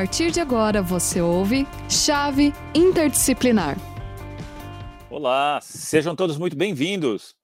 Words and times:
partir 0.00 0.30
de 0.30 0.40
agora 0.40 0.80
você 0.80 1.20
ouve 1.20 1.66
Chave 1.86 2.54
Interdisciplinar. 2.74 3.76
Olá, 5.10 5.60
sejam 5.60 6.16
todos 6.16 6.38
muito 6.38 6.56
bem-vindos 6.56 7.36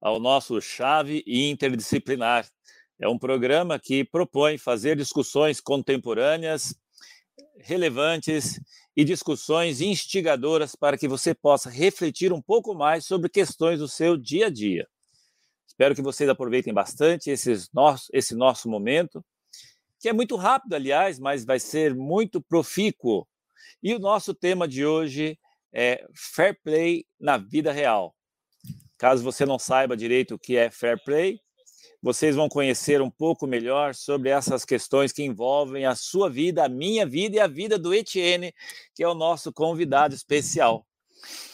ao 0.00 0.20
nosso 0.20 0.60
Chave 0.60 1.24
Interdisciplinar. 1.26 2.46
É 3.00 3.08
um 3.08 3.18
programa 3.18 3.80
que 3.80 4.04
propõe 4.04 4.56
fazer 4.58 4.96
discussões 4.96 5.60
contemporâneas, 5.60 6.72
relevantes 7.58 8.60
e 8.96 9.02
discussões 9.02 9.80
instigadoras 9.80 10.76
para 10.76 10.96
que 10.96 11.08
você 11.08 11.34
possa 11.34 11.68
refletir 11.68 12.32
um 12.32 12.40
pouco 12.40 12.76
mais 12.76 13.06
sobre 13.06 13.28
questões 13.28 13.80
do 13.80 13.88
seu 13.88 14.16
dia 14.16 14.46
a 14.46 14.50
dia. 14.50 14.86
Espero 15.66 15.96
que 15.96 16.02
vocês 16.02 16.30
aproveitem 16.30 16.72
bastante 16.72 17.28
esses 17.28 17.68
nosso, 17.72 18.08
esse 18.12 18.36
nosso 18.36 18.68
momento, 18.68 19.20
que 20.04 20.08
é 20.10 20.12
muito 20.12 20.36
rápido, 20.36 20.74
aliás, 20.74 21.18
mas 21.18 21.46
vai 21.46 21.58
ser 21.58 21.94
muito 21.94 22.38
profícuo. 22.38 23.26
E 23.82 23.94
o 23.94 23.98
nosso 23.98 24.34
tema 24.34 24.68
de 24.68 24.84
hoje 24.84 25.38
é 25.72 26.06
Fair 26.14 26.60
Play 26.62 27.06
na 27.18 27.38
vida 27.38 27.72
real. 27.72 28.14
Caso 28.98 29.24
você 29.24 29.46
não 29.46 29.58
saiba 29.58 29.96
direito 29.96 30.34
o 30.34 30.38
que 30.38 30.58
é 30.58 30.70
Fair 30.70 31.02
Play, 31.02 31.40
vocês 32.02 32.36
vão 32.36 32.50
conhecer 32.50 33.00
um 33.00 33.10
pouco 33.10 33.46
melhor 33.46 33.94
sobre 33.94 34.28
essas 34.28 34.62
questões 34.62 35.10
que 35.10 35.22
envolvem 35.22 35.86
a 35.86 35.94
sua 35.94 36.28
vida, 36.28 36.66
a 36.66 36.68
minha 36.68 37.06
vida 37.06 37.36
e 37.36 37.40
a 37.40 37.46
vida 37.46 37.78
do 37.78 37.94
Etienne, 37.94 38.52
que 38.94 39.02
é 39.02 39.08
o 39.08 39.14
nosso 39.14 39.54
convidado 39.54 40.14
especial. 40.14 40.86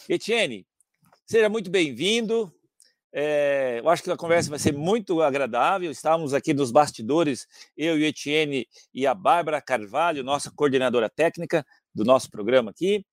Etienne, 0.09 0.67
seja 1.25 1.47
muito 1.47 1.71
bem-vindo. 1.71 2.53
É, 3.13 3.79
eu 3.83 3.89
acho 3.89 4.01
que 4.01 4.09
a 4.09 4.15
conversa 4.15 4.49
vai 4.49 4.59
ser 4.59 4.73
muito 4.73 5.21
agradável. 5.21 5.91
Estávamos 5.91 6.33
aqui 6.33 6.53
nos 6.53 6.71
bastidores, 6.71 7.47
eu 7.75 7.97
e 7.97 8.03
o 8.03 8.05
Etienne 8.05 8.67
e 8.93 9.05
a 9.05 9.13
Bárbara 9.13 9.61
Carvalho, 9.61 10.23
nossa 10.23 10.51
coordenadora 10.51 11.09
técnica 11.09 11.65
do 11.93 12.05
nosso 12.05 12.31
programa 12.31 12.71
aqui, 12.71 13.05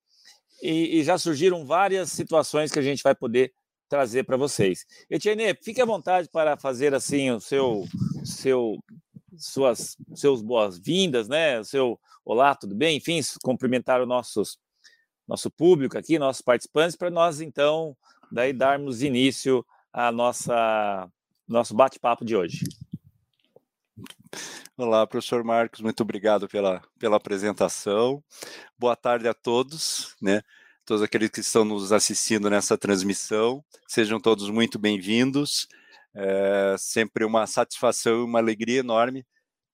e, 0.61 0.99
e 0.99 1.03
já 1.03 1.17
surgiram 1.17 1.65
várias 1.65 2.11
situações 2.11 2.71
que 2.71 2.79
a 2.79 2.81
gente 2.81 3.03
vai 3.03 3.13
poder 3.13 3.53
trazer 3.89 4.23
para 4.23 4.37
vocês. 4.37 4.85
Etienne, 5.09 5.57
fique 5.61 5.81
à 5.81 5.85
vontade 5.85 6.29
para 6.29 6.55
fazer 6.55 6.93
assim 6.93 7.31
o 7.31 7.41
seu, 7.41 7.85
seu 8.23 8.77
suas 9.35 9.97
seus 10.15 10.41
boas-vindas, 10.41 11.27
né? 11.27 11.59
O 11.59 11.63
seu 11.63 11.99
olá, 12.23 12.55
tudo 12.55 12.75
bem? 12.75 12.97
Enfim, 12.97 13.19
cumprimentar 13.43 14.01
o 14.01 14.05
nossos 14.05 14.57
nosso 15.27 15.51
público 15.51 15.97
aqui, 15.97 16.17
nossos 16.17 16.41
participantes, 16.41 16.95
para 16.95 17.11
nós 17.11 17.39
então 17.39 17.95
daí 18.31 18.51
darmos 18.51 19.03
início 19.03 19.65
a 19.93 20.11
nossa 20.11 21.09
nosso 21.47 21.73
bate-papo 21.73 22.23
de 22.23 22.35
hoje. 22.35 22.63
Olá, 24.77 25.05
professor 25.05 25.43
Marcos, 25.43 25.81
muito 25.81 26.01
obrigado 26.01 26.47
pela, 26.47 26.81
pela 26.97 27.17
apresentação. 27.17 28.23
Boa 28.77 28.95
tarde 28.95 29.27
a 29.27 29.33
todos, 29.33 30.15
né? 30.21 30.41
Todos 30.85 31.03
aqueles 31.03 31.29
que 31.29 31.41
estão 31.41 31.65
nos 31.65 31.91
assistindo 31.91 32.49
nessa 32.49 32.77
transmissão, 32.77 33.63
sejam 33.87 34.19
todos 34.19 34.49
muito 34.49 34.79
bem-vindos. 34.79 35.67
É 36.13 36.75
sempre 36.77 37.25
uma 37.25 37.45
satisfação 37.45 38.19
e 38.19 38.23
uma 38.23 38.39
alegria 38.39 38.79
enorme 38.79 39.25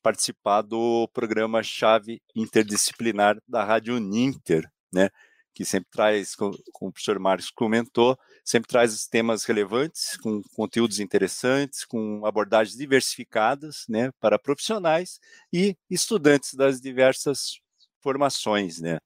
participar 0.02 0.62
do 0.62 1.08
programa 1.14 1.62
Chave 1.64 2.22
Interdisciplinar 2.36 3.38
da 3.48 3.64
Rádio 3.64 3.96
Uninter, 3.96 4.70
né? 4.92 5.10
Que 5.56 5.64
sempre 5.64 5.89
traz, 5.89 6.36
como 6.36 6.53
o 6.81 6.92
professor 6.92 7.17
Marcos 7.17 7.50
comentou, 7.50 8.20
sempre 8.44 8.67
traz 8.67 9.08
temas 9.08 9.45
relevantes, 9.45 10.17
com 10.17 10.42
conteúdos 10.53 11.00
interessantes, 11.00 11.86
com 11.86 12.25
abordagens 12.25 12.78
diversificadas, 12.78 13.86
né, 13.88 14.12
para 14.20 14.38
profissionais 14.38 15.17
e 15.52 15.78
estudantes 15.89 16.53
das 16.53 16.81
diversas 16.81 17.62
formações, 18.02 18.81
né. 18.81 19.00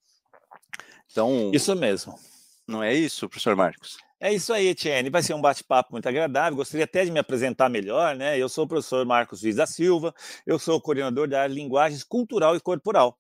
Então, 1.12 1.52
isso 1.54 1.76
mesmo. 1.76 2.20
Não 2.68 2.82
é 2.84 2.94
isso, 2.94 3.30
professor 3.30 3.56
Marcos? 3.56 3.98
É 4.22 4.34
isso 4.34 4.52
aí, 4.52 4.68
Etienne. 4.68 5.10
Vai 5.10 5.24
ser 5.24 5.34
um 5.34 5.40
bate-papo 5.40 5.94
muito 5.94 6.08
agradável. 6.10 6.58
Gostaria 6.58 6.84
até 6.84 7.06
de 7.06 7.12
me 7.12 7.20
apresentar 7.20 7.70
melhor, 7.70 8.18
né? 8.18 8.38
Eu 8.38 8.50
sou 8.50 8.66
o 8.66 8.68
professor 8.68 9.06
Marcos 9.06 9.42
Luiz 9.42 9.56
da 9.56 9.66
Silva, 9.66 10.14
eu 10.46 10.60
sou 10.60 10.82
coordenador 10.82 11.26
da 11.28 11.42
área 11.44 11.56
de 11.56 11.62
Linguagens 11.62 12.04
Cultural 12.04 12.54
e 12.54 12.60
Corporal. 12.60 13.18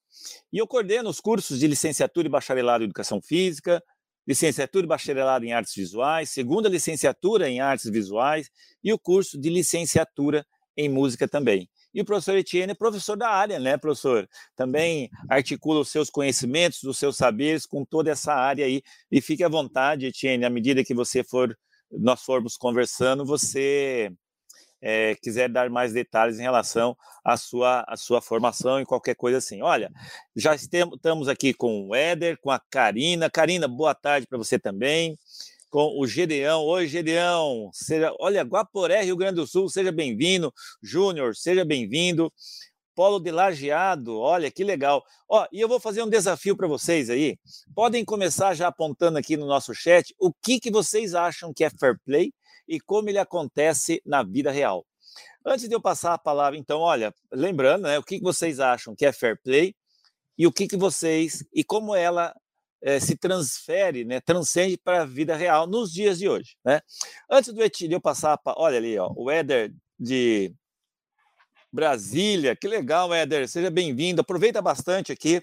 E 0.51 0.57
eu 0.57 0.67
coordeno 0.67 1.09
os 1.09 1.21
cursos 1.21 1.57
de 1.57 1.67
licenciatura 1.67 2.27
e 2.27 2.29
bacharelado 2.29 2.83
em 2.83 2.87
Educação 2.87 3.21
Física, 3.21 3.81
licenciatura 4.27 4.85
e 4.85 4.89
bacharelado 4.89 5.45
em 5.45 5.53
Artes 5.53 5.73
Visuais, 5.73 6.31
segunda 6.31 6.67
licenciatura 6.67 7.49
em 7.49 7.61
Artes 7.61 7.89
Visuais 7.89 8.49
e 8.83 8.91
o 8.91 8.99
curso 8.99 9.39
de 9.39 9.49
licenciatura 9.49 10.45
em 10.75 10.89
Música 10.89 11.29
também. 11.29 11.69
E 11.93 12.01
o 12.01 12.05
professor 12.05 12.37
Etienne 12.37 12.71
é 12.71 12.75
professor 12.75 13.15
da 13.15 13.29
área, 13.29 13.59
né, 13.59 13.77
professor? 13.77 14.29
Também 14.55 15.09
articula 15.29 15.79
os 15.79 15.89
seus 15.89 16.09
conhecimentos, 16.09 16.83
os 16.83 16.97
seus 16.97 17.17
saberes 17.17 17.65
com 17.65 17.83
toda 17.83 18.11
essa 18.11 18.33
área 18.33 18.65
aí. 18.65 18.81
E 19.11 19.21
fique 19.21 19.43
à 19.43 19.49
vontade, 19.49 20.05
Etienne, 20.05 20.45
à 20.45 20.49
medida 20.49 20.83
que 20.83 20.93
você 20.93 21.23
for, 21.23 21.57
nós 21.91 22.21
formos 22.21 22.55
conversando, 22.55 23.25
você 23.25 24.11
é, 24.81 25.15
quiser 25.15 25.49
dar 25.49 25.69
mais 25.69 25.91
detalhes 25.91 26.39
em 26.39 26.43
relação 26.43 26.95
à 27.23 27.35
sua, 27.35 27.83
à 27.87 27.97
sua 27.97 28.21
formação 28.21 28.79
e 28.79 28.85
qualquer 28.85 29.15
coisa 29.15 29.39
assim. 29.39 29.61
Olha, 29.61 29.91
já 30.35 30.55
estamos 30.55 31.27
aqui 31.27 31.53
com 31.53 31.87
o 31.87 31.95
Éder, 31.95 32.37
com 32.39 32.51
a 32.51 32.59
Karina. 32.59 33.29
Karina, 33.29 33.67
boa 33.67 33.95
tarde 33.95 34.27
para 34.27 34.37
você 34.37 34.57
também 34.59 35.17
com 35.69 35.99
o 35.99 36.07
Gedeão. 36.07 36.63
Oi, 36.63 36.87
Gedeão. 36.87 37.69
Seja, 37.71 38.13
olha, 38.19 38.41
Guaporé, 38.41 39.03
Rio 39.03 39.15
Grande 39.15 39.35
do 39.35 39.47
Sul, 39.47 39.69
seja 39.69 39.91
bem-vindo. 39.91 40.53
Júnior, 40.81 41.35
seja 41.35 41.63
bem-vindo. 41.63 42.33
Polo 42.95 43.19
de 43.19 43.31
Lajeado, 43.31 44.17
olha 44.17 44.51
que 44.51 44.63
legal. 44.63 45.01
Ó, 45.29 45.47
e 45.53 45.61
eu 45.61 45.69
vou 45.69 45.79
fazer 45.79 46.03
um 46.03 46.09
desafio 46.09 46.57
para 46.57 46.67
vocês 46.67 47.09
aí. 47.09 47.37
Podem 47.73 48.03
começar 48.03 48.53
já 48.53 48.67
apontando 48.67 49.17
aqui 49.17 49.37
no 49.37 49.45
nosso 49.45 49.73
chat 49.73 50.13
o 50.19 50.33
que, 50.33 50.59
que 50.59 50.69
vocês 50.69 51.15
acham 51.15 51.53
que 51.53 51.63
é 51.63 51.69
fair 51.69 51.97
play 52.03 52.33
e 52.67 52.79
como 52.79 53.07
ele 53.07 53.17
acontece 53.17 54.01
na 54.05 54.21
vida 54.21 54.51
real. 54.51 54.85
Antes 55.45 55.69
de 55.69 55.73
eu 55.73 55.81
passar 55.81 56.13
a 56.13 56.17
palavra, 56.17 56.59
então, 56.59 56.81
olha, 56.81 57.13
lembrando, 57.31 57.83
né, 57.83 57.97
o 57.97 58.03
que, 58.03 58.17
que 58.17 58.23
vocês 58.23 58.59
acham 58.59 58.93
que 58.93 59.05
é 59.05 59.13
fair 59.13 59.39
play 59.41 59.73
e 60.37 60.45
o 60.45 60.51
que, 60.51 60.67
que 60.67 60.75
vocês 60.75 61.45
e 61.53 61.63
como 61.63 61.95
ela 61.95 62.35
é, 62.81 62.99
se 62.99 63.15
transfere, 63.17 64.05
né, 64.05 64.19
transcende 64.21 64.77
para 64.77 65.01
a 65.01 65.05
vida 65.05 65.35
real 65.35 65.67
nos 65.67 65.91
dias 65.91 66.19
de 66.19 66.27
hoje. 66.29 66.55
Né? 66.63 66.81
Antes 67.29 67.53
do 67.53 67.63
Etílio 67.63 68.01
passar, 68.01 68.37
pra, 68.37 68.53
olha 68.57 68.77
ali, 68.77 68.97
ó, 68.97 69.11
o 69.15 69.29
Éder 69.29 69.73
de 69.99 70.53
Brasília, 71.71 72.55
que 72.55 72.67
legal, 72.67 73.13
Éder, 73.13 73.47
seja 73.47 73.69
bem-vindo, 73.69 74.21
aproveita 74.21 74.61
bastante 74.61 75.11
aqui 75.11 75.41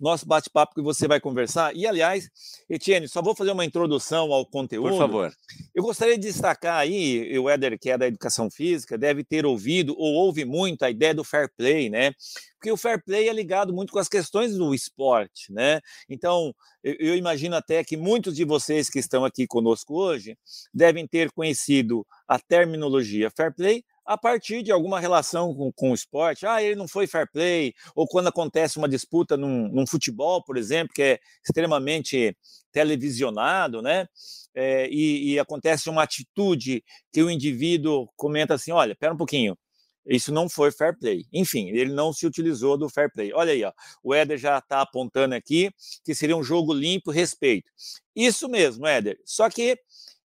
nosso 0.00 0.26
bate-papo 0.26 0.74
que 0.74 0.82
você 0.82 1.06
vai 1.08 1.20
conversar. 1.20 1.74
E, 1.74 1.86
aliás, 1.86 2.28
Etienne, 2.68 3.08
só 3.08 3.22
vou 3.22 3.34
fazer 3.34 3.52
uma 3.52 3.64
introdução 3.64 4.32
ao 4.32 4.46
conteúdo. 4.46 4.90
Por 4.90 4.98
favor. 4.98 5.32
Eu 5.74 5.82
gostaria 5.82 6.16
de 6.16 6.26
destacar 6.26 6.76
aí, 6.76 7.38
o 7.38 7.48
Éder, 7.48 7.78
que 7.78 7.90
é 7.90 7.98
da 7.98 8.06
educação 8.06 8.50
física, 8.50 8.98
deve 8.98 9.24
ter 9.24 9.46
ouvido 9.46 9.94
ou 9.98 10.14
ouve 10.14 10.44
muito 10.44 10.82
a 10.82 10.90
ideia 10.90 11.14
do 11.14 11.24
fair 11.24 11.50
play, 11.56 11.88
né? 11.88 12.12
Porque 12.58 12.70
o 12.70 12.76
fair 12.76 13.02
play 13.04 13.28
é 13.28 13.32
ligado 13.32 13.72
muito 13.72 13.92
com 13.92 13.98
as 13.98 14.08
questões 14.08 14.56
do 14.56 14.72
esporte, 14.72 15.52
né? 15.52 15.80
Então, 16.08 16.54
eu 16.84 17.16
imagino 17.16 17.56
até 17.56 17.82
que 17.82 17.96
muitos 17.96 18.36
de 18.36 18.44
vocês 18.44 18.88
que 18.88 18.98
estão 18.98 19.24
aqui 19.24 19.46
conosco 19.46 19.94
hoje 19.94 20.36
devem 20.72 21.06
ter 21.06 21.30
conhecido 21.32 22.06
a 22.28 22.38
terminologia 22.38 23.30
fair 23.30 23.52
play 23.52 23.84
a 24.04 24.18
partir 24.18 24.62
de 24.62 24.72
alguma 24.72 24.98
relação 25.00 25.54
com, 25.54 25.72
com, 25.72 25.90
o 25.90 25.94
esporte. 25.94 26.46
Ah, 26.46 26.62
ele 26.62 26.74
não 26.74 26.88
foi 26.88 27.06
fair 27.06 27.30
play, 27.30 27.74
ou 27.94 28.06
quando 28.06 28.28
acontece 28.28 28.78
uma 28.78 28.88
disputa 28.88 29.36
num, 29.36 29.68
num 29.68 29.86
futebol, 29.86 30.42
por 30.42 30.56
exemplo, 30.56 30.92
que 30.94 31.02
é 31.02 31.20
extremamente 31.44 32.36
televisionado, 32.72 33.82
né? 33.82 34.06
É, 34.54 34.88
e, 34.90 35.32
e, 35.32 35.38
acontece 35.38 35.88
uma 35.88 36.02
atitude 36.02 36.84
que 37.12 37.22
o 37.22 37.30
indivíduo 37.30 38.08
comenta 38.16 38.54
assim: 38.54 38.72
olha, 38.72 38.94
pera 38.94 39.14
um 39.14 39.16
pouquinho. 39.16 39.56
Isso 40.04 40.32
não 40.32 40.48
foi 40.48 40.72
fair 40.72 40.98
play. 40.98 41.24
Enfim, 41.32 41.68
ele 41.68 41.92
não 41.92 42.12
se 42.12 42.26
utilizou 42.26 42.76
do 42.76 42.88
fair 42.88 43.10
play. 43.12 43.32
Olha 43.32 43.52
aí, 43.52 43.62
ó, 43.64 43.72
o 44.02 44.12
Éder 44.12 44.36
já 44.36 44.58
está 44.58 44.80
apontando 44.80 45.34
aqui 45.34 45.70
que 46.04 46.14
seria 46.14 46.36
um 46.36 46.42
jogo 46.42 46.72
limpo, 46.72 47.10
respeito. 47.10 47.70
Isso 48.14 48.48
mesmo, 48.48 48.86
Éder. 48.86 49.18
Só 49.24 49.48
que 49.48 49.78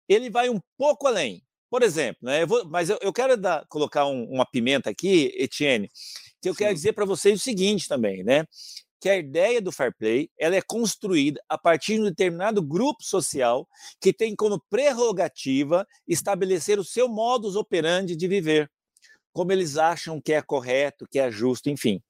ele 0.09 0.31
vai 0.31 0.49
um 0.49 0.61
pouco 0.79 1.07
além. 1.07 1.46
Por 1.71 1.83
exemplo, 1.83 2.21
né, 2.23 2.43
eu 2.43 2.47
vou, 2.47 2.65
mas 2.69 2.89
eu, 2.89 2.99
eu 3.01 3.13
quero 3.13 3.37
dar, 3.37 3.65
colocar 3.69 4.07
um, 4.07 4.25
uma 4.25 4.47
pimenta 4.47 4.91
aqui, 4.91 5.33
Etienne, 5.37 5.89
que 6.41 6.49
eu 6.49 6.55
Sim. 6.55 6.59
quero 6.59 6.75
dizer 6.75 6.93
para 6.93 7.05
vocês 7.05 7.41
o 7.41 7.43
seguinte 7.43 7.89
também, 7.89 8.23
né? 8.23 8.45
Que 9.01 9.09
a 9.09 9.17
ideia 9.17 9.61
do 9.61 9.73
fair 9.73 9.95
play 9.97 10.31
ela 10.39 10.57
é 10.57 10.63
construída 10.63 11.41
a 11.49 11.59
partir 11.59 11.95
de 11.95 12.03
um 12.03 12.05
determinado 12.05 12.63
grupo 12.63 13.03
social 13.03 13.69
que 14.01 14.13
tem 14.13 14.35
como 14.35 14.63
prerrogativa 14.71 15.87
estabelecer 16.07 16.79
o 16.79 16.85
seu 16.85 17.09
modus 17.09 17.57
operandi 17.57 18.17
de 18.17 18.29
viver, 18.29 18.71
como 19.33 19.53
eles 19.53 19.77
acham 19.77 20.21
que 20.21 20.33
é 20.33 20.41
correto, 20.41 21.07
que 21.11 21.19
é 21.19 21.31
justo, 21.31 21.69
enfim. 21.69 22.01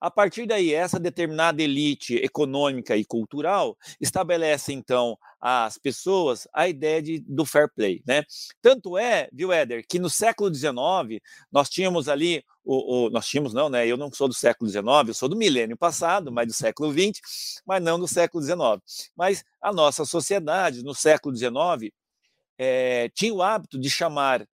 A 0.00 0.10
partir 0.10 0.46
daí, 0.46 0.72
essa 0.72 0.98
determinada 0.98 1.62
elite 1.62 2.14
econômica 2.16 2.96
e 2.96 3.04
cultural 3.04 3.76
estabelece, 4.00 4.72
então, 4.72 5.18
às 5.38 5.76
pessoas 5.76 6.48
a 6.54 6.66
ideia 6.68 7.02
de, 7.02 7.18
do 7.20 7.44
fair 7.44 7.68
play. 7.74 8.02
Né? 8.06 8.24
Tanto 8.62 8.96
é, 8.96 9.28
viu, 9.30 9.52
Éder, 9.52 9.84
que 9.86 9.98
no 9.98 10.08
século 10.08 10.52
XIX 10.54 11.20
nós 11.52 11.68
tínhamos 11.68 12.08
ali, 12.08 12.42
o, 12.64 13.06
o, 13.06 13.10
nós 13.10 13.26
tínhamos, 13.26 13.52
não, 13.52 13.68
né? 13.68 13.86
Eu 13.86 13.96
não 13.96 14.10
sou 14.12 14.26
do 14.26 14.34
século 14.34 14.70
XIX, 14.70 14.86
eu 15.08 15.14
sou 15.14 15.28
do 15.28 15.36
milênio 15.36 15.76
passado, 15.76 16.32
mas 16.32 16.46
do 16.46 16.52
século 16.54 16.92
XX, 16.92 17.20
mas 17.66 17.82
não 17.82 17.98
do 17.98 18.08
século 18.08 18.42
XIX. 18.42 18.58
Mas 19.14 19.44
a 19.60 19.72
nossa 19.72 20.04
sociedade, 20.04 20.82
no 20.82 20.94
século 20.94 21.36
XIX, 21.36 21.92
é, 22.58 23.04
eh, 23.04 23.08
tinha 23.14 23.34
o 23.34 23.42
hábito 23.42 23.78
de 23.78 23.90
chamar 23.90 24.46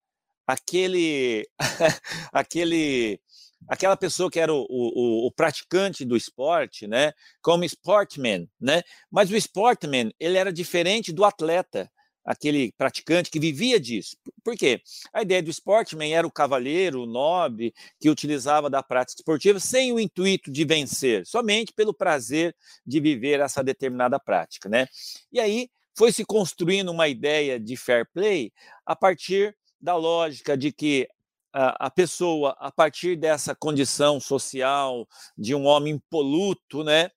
aquele, 0.47 1.47
aquele 2.31 3.19
aquela 3.67 3.97
pessoa 3.97 4.29
que 4.29 4.39
era 4.39 4.53
o, 4.53 4.65
o, 4.69 5.27
o, 5.27 5.31
praticante 5.31 6.05
do 6.05 6.15
esporte, 6.15 6.87
né, 6.87 7.13
como 7.41 7.63
sportman, 7.63 8.49
né? 8.59 8.83
Mas 9.09 9.29
o 9.29 9.35
sportman 9.35 10.11
ele 10.19 10.37
era 10.37 10.51
diferente 10.51 11.11
do 11.11 11.25
atleta, 11.25 11.89
aquele 12.23 12.73
praticante 12.77 13.31
que 13.31 13.39
vivia 13.39 13.79
disso. 13.79 14.17
Por 14.43 14.55
quê? 14.57 14.81
A 15.13 15.21
ideia 15.21 15.41
do 15.41 15.49
sportman 15.49 16.13
era 16.13 16.27
o 16.27 16.31
cavalheiro, 16.31 17.03
o 17.03 17.05
nobre, 17.05 17.73
que 17.99 18.09
utilizava 18.09 18.69
da 18.69 18.83
prática 18.83 19.21
esportiva 19.21 19.59
sem 19.61 19.93
o 19.93 19.99
intuito 19.99 20.51
de 20.51 20.65
vencer, 20.65 21.25
somente 21.25 21.71
pelo 21.73 21.93
prazer 21.93 22.53
de 22.85 22.99
viver 22.99 23.39
essa 23.39 23.63
determinada 23.63 24.19
prática, 24.19 24.67
né? 24.67 24.87
E 25.31 25.39
aí 25.39 25.69
foi 25.97 26.11
se 26.11 26.25
construindo 26.25 26.89
uma 26.89 27.07
ideia 27.07 27.57
de 27.59 27.77
fair 27.77 28.05
play 28.13 28.51
a 28.85 28.95
partir 28.95 29.55
da 29.79 29.95
lógica 29.95 30.57
de 30.57 30.71
que 30.71 31.07
a, 31.53 31.89
pessoa, 31.89 32.55
a 32.59 32.71
partir 32.71 33.15
dessa 33.15 33.55
condição 33.55 34.19
social 34.19 35.07
de 35.37 35.55
um 35.55 35.65
homem 35.65 35.95
impoluto, 35.95 36.83
né, 36.83 37.09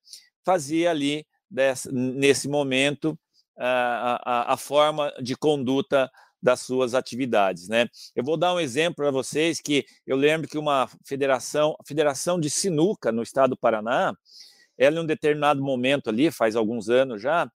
fazia 0.43 0.89
ali, 0.89 1.25
desse, 1.49 1.91
nesse 1.91 2.47
momento, 2.47 3.17
a, 3.57 4.49
a, 4.49 4.53
a 4.53 4.57
forma 4.57 5.13
de 5.21 5.35
conduta 5.35 6.09
das 6.41 6.61
suas 6.61 6.95
atividades, 6.95 7.67
né? 7.67 7.87
Eu 8.15 8.23
vou 8.23 8.35
dar 8.35 8.53
um 8.55 8.59
exemplo 8.59 8.95
para 8.95 9.11
vocês 9.11 9.61
que 9.61 9.85
eu 10.07 10.17
lembro 10.17 10.47
que 10.47 10.57
uma 10.57 10.89
federação, 11.05 11.75
a 11.79 11.83
Federação 11.85 12.39
de 12.39 12.49
Sinuca 12.49 13.11
no 13.11 13.21
estado 13.21 13.51
do 13.51 13.57
Paraná, 13.57 14.15
ela 14.77 14.95
em 14.97 14.99
um 14.99 15.05
determinado 15.05 15.61
momento 15.61 16.09
ali, 16.09 16.31
faz 16.31 16.55
alguns 16.55 16.89
anos 16.89 17.21
já, 17.21 17.47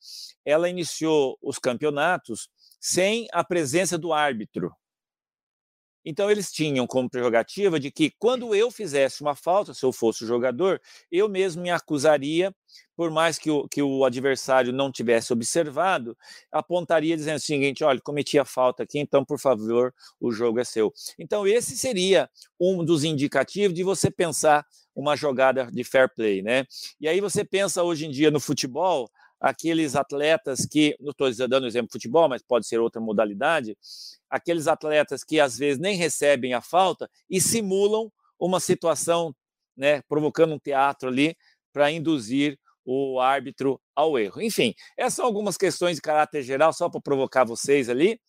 ela 0.45 0.69
iniciou 0.69 1.37
os 1.43 1.59
campeonatos 1.59 2.49
sem 2.81 3.27
a 3.33 3.43
presença 3.43 3.99
do 3.99 4.13
árbitro, 4.13 4.73
então, 6.09 6.31
eles 6.31 6.53
tinham 6.53 6.87
como 6.87 7.11
prerrogativa 7.11 7.81
de 7.81 7.91
que, 7.91 8.13
quando 8.17 8.55
eu 8.55 8.71
fizesse 8.71 9.23
uma 9.23 9.35
falta, 9.35 9.75
se 9.75 9.85
eu 9.85 9.93
fosse 9.93 10.23
o 10.23 10.27
jogador, 10.27 10.81
eu 11.11 11.29
mesmo 11.29 11.63
me 11.63 11.71
acusaria, 11.71 12.55
por 12.95 13.11
mais 13.11 13.39
que 13.41 13.51
o, 13.51 13.67
que 13.67 13.83
o 13.83 14.05
adversário 14.05 14.73
não 14.73 14.93
tivesse 14.93 15.33
observado, 15.33 16.17
apontaria 16.53 17.17
dizendo 17.17 17.39
o 17.39 17.41
seguinte: 17.41 17.83
olha, 17.83 18.01
cometi 18.01 18.39
a 18.39 18.45
falta 18.45 18.85
aqui, 18.85 19.01
então, 19.01 19.25
por 19.25 19.41
favor, 19.41 19.93
o 20.21 20.31
jogo 20.31 20.61
é 20.61 20.65
seu. 20.65 20.93
Então, 21.19 21.45
esse 21.45 21.77
seria 21.77 22.31
um 22.59 22.85
dos 22.85 23.03
indicativos 23.03 23.75
de 23.75 23.83
você 23.83 24.09
pensar 24.09 24.65
uma 24.95 25.17
jogada 25.17 25.69
de 25.73 25.83
fair 25.83 26.09
play, 26.15 26.41
né? 26.41 26.65
E 27.01 27.09
aí 27.09 27.21
você 27.21 27.45
pensa 27.45 27.83
hoje 27.83 28.07
em 28.07 28.11
dia 28.11 28.31
no 28.31 28.39
futebol, 28.39 29.11
aqueles 29.41 29.95
atletas 29.95 30.67
que, 30.67 30.97
não 31.01 31.11
estou 31.11 31.31
dando 31.49 31.67
exemplo 31.67 31.89
de 31.89 31.93
futebol, 31.93 32.29
mas 32.29 32.43
pode 32.43 32.67
ser 32.67 32.81
outra 32.81 33.01
modalidade, 33.01 33.77
aqueles 34.31 34.67
atletas 34.67 35.23
que 35.23 35.39
às 35.41 35.57
vezes 35.57 35.79
nem 35.79 35.97
recebem 35.97 36.55
a 36.55 36.61
falta 36.61 37.09
e 37.29 37.41
simulam 37.41 38.11
uma 38.39 38.61
situação, 38.61 39.35
né, 39.77 40.03
provocando 40.09 40.55
um 40.55 40.59
teatro 40.59 41.09
ali 41.09 41.37
para 41.73 41.91
induzir 41.91 42.59
o 42.85 43.21
árbitro 43.21 43.81
ao 43.95 44.19
erro. 44.19 44.41
Enfim, 44.41 44.75
essas 44.97 45.15
são 45.15 45.27
algumas 45.27 45.57
questões 45.57 45.97
de 45.97 46.03
caráter 46.03 46.43
geral, 46.43 46.73
só 46.73 46.89
para 46.89 47.01
provocar 47.01 47.45
vocês 47.45 47.89
ali. 47.89 48.21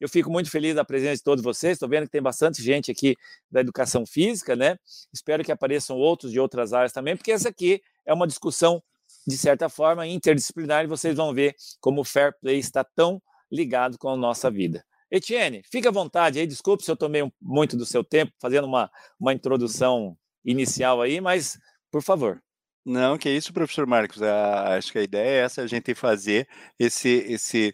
Eu 0.00 0.08
fico 0.08 0.30
muito 0.30 0.50
feliz 0.50 0.74
da 0.74 0.84
presença 0.84 1.16
de 1.16 1.22
todos 1.22 1.44
vocês. 1.44 1.72
Estou 1.74 1.88
vendo 1.88 2.04
que 2.04 2.12
tem 2.12 2.22
bastante 2.22 2.62
gente 2.62 2.90
aqui 2.90 3.16
da 3.50 3.60
educação 3.60 4.06
física, 4.06 4.56
né? 4.56 4.78
Espero 5.12 5.44
que 5.44 5.52
apareçam 5.52 5.96
outros 5.96 6.32
de 6.32 6.40
outras 6.40 6.72
áreas 6.72 6.92
também, 6.92 7.16
porque 7.16 7.32
essa 7.32 7.48
aqui 7.48 7.82
é 8.06 8.14
uma 8.14 8.26
discussão, 8.26 8.82
de 9.28 9.36
certa 9.36 9.68
forma, 9.68 10.06
interdisciplinar, 10.06 10.84
e 10.84 10.88
vocês 10.88 11.14
vão 11.14 11.34
ver 11.34 11.54
como 11.80 12.00
o 12.00 12.04
fair 12.04 12.32
play 12.40 12.58
está 12.58 12.82
tão 12.82 13.20
ligado 13.52 13.98
com 13.98 14.08
a 14.08 14.16
nossa 14.16 14.50
vida. 14.50 14.82
Etienne, 15.10 15.62
fique 15.70 15.86
à 15.86 15.90
vontade 15.90 16.38
aí, 16.38 16.46
desculpe 16.46 16.82
se 16.82 16.90
eu 16.90 16.96
tomei 16.96 17.22
um, 17.22 17.30
muito 17.40 17.76
do 17.76 17.84
seu 17.84 18.02
tempo 18.02 18.32
fazendo 18.40 18.66
uma, 18.66 18.90
uma 19.20 19.34
introdução 19.34 20.16
inicial 20.44 21.02
aí, 21.02 21.20
mas 21.20 21.58
por 21.90 22.02
favor. 22.02 22.42
Não, 22.84 23.18
que 23.18 23.28
isso, 23.28 23.52
professor 23.52 23.86
Marcos. 23.86 24.22
A, 24.22 24.76
acho 24.76 24.90
que 24.90 24.98
a 24.98 25.02
ideia 25.02 25.28
é 25.28 25.44
essa, 25.44 25.60
a 25.60 25.66
gente 25.66 25.94
fazer 25.94 26.48
esse, 26.78 27.08
esse 27.28 27.72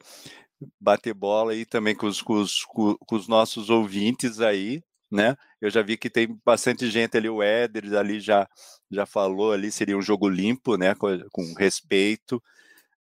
bater 0.81 1.15
bola 1.15 1.53
aí 1.53 1.65
também 1.65 1.95
com 1.95 2.07
os, 2.07 2.21
com 2.21 2.35
os, 2.35 2.65
com 2.65 2.97
os 3.13 3.29
nossos 3.29 3.71
ouvintes 3.71 4.41
aí, 4.41 4.83
né? 5.11 5.37
Eu 5.61 5.71
já 5.71 5.83
vi 5.83 5.97
que 5.97 6.11
tem 6.11 6.39
bastante 6.45 6.91
gente 6.91 7.17
ali, 7.17 7.29
o 7.29 7.43
Éder 7.43 7.93
ali 7.95 8.21
já, 8.21 8.49
já 8.91 9.07
falou 9.07 9.53
ali, 9.53 9.71
seria 9.73 9.97
um 9.97 10.03
jogo 10.03 10.29
limpo, 10.29 10.77
né? 10.77 10.95
Com, 10.95 11.19
com 11.31 11.55
respeito, 11.59 12.43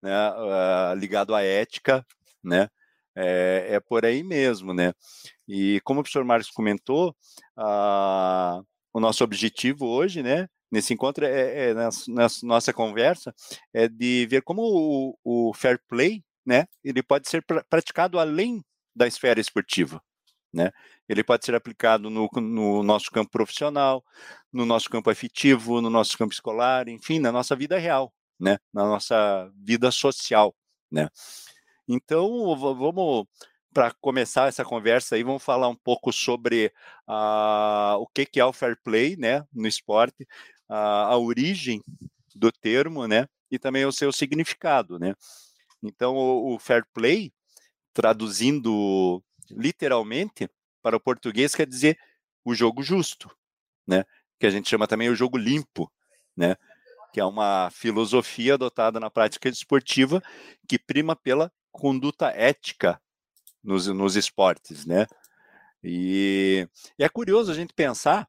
né? 0.02 0.30
Uh, 0.30 0.94
ligado 0.96 1.34
à 1.34 1.42
ética, 1.42 2.04
né? 2.42 2.68
É, 3.16 3.66
é, 3.70 3.80
por 3.80 4.04
aí 4.04 4.22
mesmo, 4.24 4.74
né? 4.74 4.92
E 5.48 5.80
como 5.84 6.00
o 6.00 6.02
professor 6.02 6.24
Marcos 6.24 6.50
comentou, 6.50 7.14
a, 7.56 8.60
o 8.92 9.00
nosso 9.00 9.22
objetivo 9.24 9.86
hoje, 9.86 10.22
né, 10.22 10.48
nesse 10.70 10.94
encontro, 10.94 11.24
é, 11.24 11.70
é 11.70 11.74
nessa, 11.74 12.46
nossa 12.46 12.72
conversa, 12.72 13.34
é 13.72 13.88
de 13.88 14.26
ver 14.26 14.42
como 14.42 14.62
o, 15.24 15.48
o 15.50 15.54
fair 15.54 15.80
play, 15.88 16.22
né, 16.46 16.66
ele 16.82 17.02
pode 17.02 17.28
ser 17.28 17.42
pr 17.44 17.60
praticado 17.68 18.18
além 18.18 18.62
da 18.94 19.06
esfera 19.06 19.40
esportiva, 19.40 20.00
né? 20.52 20.70
Ele 21.08 21.22
pode 21.22 21.44
ser 21.44 21.54
aplicado 21.54 22.08
no, 22.10 22.28
no 22.34 22.82
nosso 22.82 23.10
campo 23.10 23.30
profissional, 23.30 24.04
no 24.52 24.64
nosso 24.64 24.88
campo 24.88 25.10
afetivo, 25.10 25.80
no 25.80 25.90
nosso 25.90 26.16
campo 26.16 26.32
escolar, 26.32 26.88
enfim, 26.88 27.18
na 27.18 27.30
nossa 27.30 27.54
vida 27.54 27.78
real, 27.78 28.12
né? 28.38 28.58
Na 28.72 28.84
nossa 28.84 29.50
vida 29.56 29.90
social, 29.90 30.54
né? 30.90 31.08
Então, 31.86 32.56
vamos 32.56 33.26
para 33.74 33.92
começar 34.00 34.48
essa 34.48 34.64
conversa 34.64 35.16
aí, 35.16 35.24
vamos 35.24 35.42
falar 35.42 35.68
um 35.68 35.74
pouco 35.74 36.12
sobre 36.12 36.72
uh, 37.08 37.98
o 37.98 38.06
que, 38.06 38.24
que 38.24 38.38
é 38.38 38.44
o 38.44 38.52
fair 38.52 38.78
play, 38.82 39.16
né, 39.16 39.44
no 39.52 39.66
esporte, 39.66 40.22
uh, 40.70 40.74
a 41.08 41.18
origem 41.18 41.82
do 42.34 42.52
termo, 42.52 43.08
né, 43.08 43.26
e 43.50 43.58
também 43.58 43.84
o 43.84 43.92
seu 43.92 44.12
significado, 44.12 44.98
né. 44.98 45.14
Então, 45.82 46.14
o, 46.14 46.54
o 46.54 46.58
fair 46.58 46.84
play, 46.94 47.32
traduzindo 47.92 49.22
literalmente 49.50 50.48
para 50.84 50.96
o 50.96 51.00
português, 51.00 51.54
quer 51.54 51.66
dizer 51.66 51.98
o 52.44 52.54
jogo 52.54 52.82
justo, 52.82 53.34
né, 53.86 54.04
que 54.38 54.46
a 54.46 54.50
gente 54.50 54.68
chama 54.68 54.86
também 54.86 55.08
o 55.08 55.16
jogo 55.16 55.38
limpo, 55.38 55.90
né, 56.36 56.56
que 57.10 57.18
é 57.20 57.24
uma 57.24 57.70
filosofia 57.70 58.54
adotada 58.54 59.00
na 59.00 59.08
prática 59.08 59.48
esportiva 59.48 60.22
que 60.68 60.78
prima 60.78 61.16
pela 61.16 61.50
conduta 61.72 62.28
ética 62.28 63.00
nos, 63.62 63.86
nos 63.86 64.14
esportes, 64.14 64.84
né? 64.84 65.06
E, 65.82 66.68
e, 66.98 67.04
é 67.04 67.08
curioso 67.08 67.50
a 67.50 67.54
gente 67.54 67.72
pensar, 67.72 68.28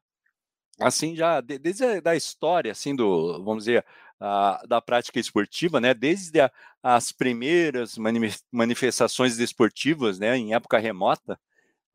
assim, 0.80 1.16
já 1.16 1.40
desde 1.40 2.00
da 2.00 2.14
história, 2.14 2.72
assim, 2.72 2.94
do, 2.94 3.42
vamos 3.44 3.64
dizer, 3.64 3.84
a, 4.20 4.62
da 4.68 4.80
prática 4.80 5.18
esportiva, 5.18 5.80
né? 5.80 5.92
Desde 5.92 6.40
a, 6.40 6.50
as 6.82 7.12
primeiras 7.12 7.96
manifestações 8.52 9.38
esportivas, 9.38 10.18
né? 10.18 10.36
Em 10.36 10.54
época 10.54 10.78
remota, 10.78 11.38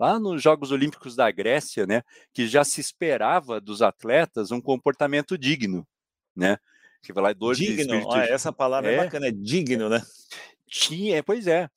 lá 0.02 0.20
nos 0.20 0.42
Jogos 0.42 0.72
Olímpicos 0.72 1.16
da 1.16 1.30
Grécia, 1.30 1.86
né? 1.86 2.02
Que 2.34 2.48
já 2.48 2.64
se 2.64 2.82
esperava 2.82 3.62
dos 3.62 3.84
atletas 3.84 4.52
um 4.52 4.60
comportamento 4.60 5.38
digno, 5.38 5.88
né? 6.36 6.58
Que 7.04 7.14
vai 7.14 7.24
lá, 7.24 7.34
digno, 7.54 8.12
ah, 8.12 8.26
essa 8.26 8.52
palavra 8.52 8.92
é, 8.92 8.96
é 8.96 8.98
bacana, 8.98 9.28
é 9.28 9.32
digno, 9.32 9.90
né? 9.90 10.02
Tinha, 10.68 11.22
pois 11.24 11.46
é. 11.46 11.70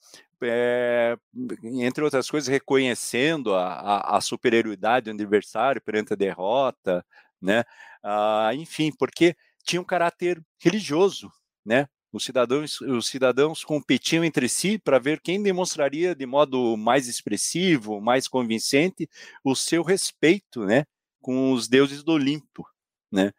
É, 0.43 1.17
entre 1.63 2.05
outras 2.05 2.31
coisas, 2.31 2.49
reconhecendo 2.49 3.55
a, 3.55 3.73
a, 3.73 4.17
a, 4.17 4.21
superioridade 4.21 5.11
do 5.11 5.15
adversário 5.15 5.81
perante 5.81 6.13
a 6.13 6.17
derrota, 6.17 7.05
né? 7.41 7.65
Ah, 8.03 8.51
enfim, 8.55 8.91
porque 8.99 9.35
tinha 9.65 9.81
um 9.81 9.85
caráter 9.85 10.43
religioso, 10.59 11.31
né? 11.65 11.89
Os 12.15 12.25
cidadãos, 12.25 12.81
os 12.81 13.09
cidadãos 13.09 13.65
competiam 13.65 14.25
entre 14.25 14.49
si 14.49 14.79
para 14.79 15.01
ver 15.01 15.21
quem 15.21 15.43
demonstraria 15.43 16.15
de 16.15 16.25
modo 16.25 16.77
mais 16.77 17.09
expressivo, 17.09 18.01
mais 18.01 18.29
convincente, 18.29 19.11
o 19.43 19.57
seu 19.57 19.83
respeito, 19.83 20.65
né, 20.65 20.85
com 21.21 21.51
os 21.53 21.67
deuses 21.67 22.05
do 22.05 22.13
Olimpo, 22.13 22.65
né? 23.11 23.33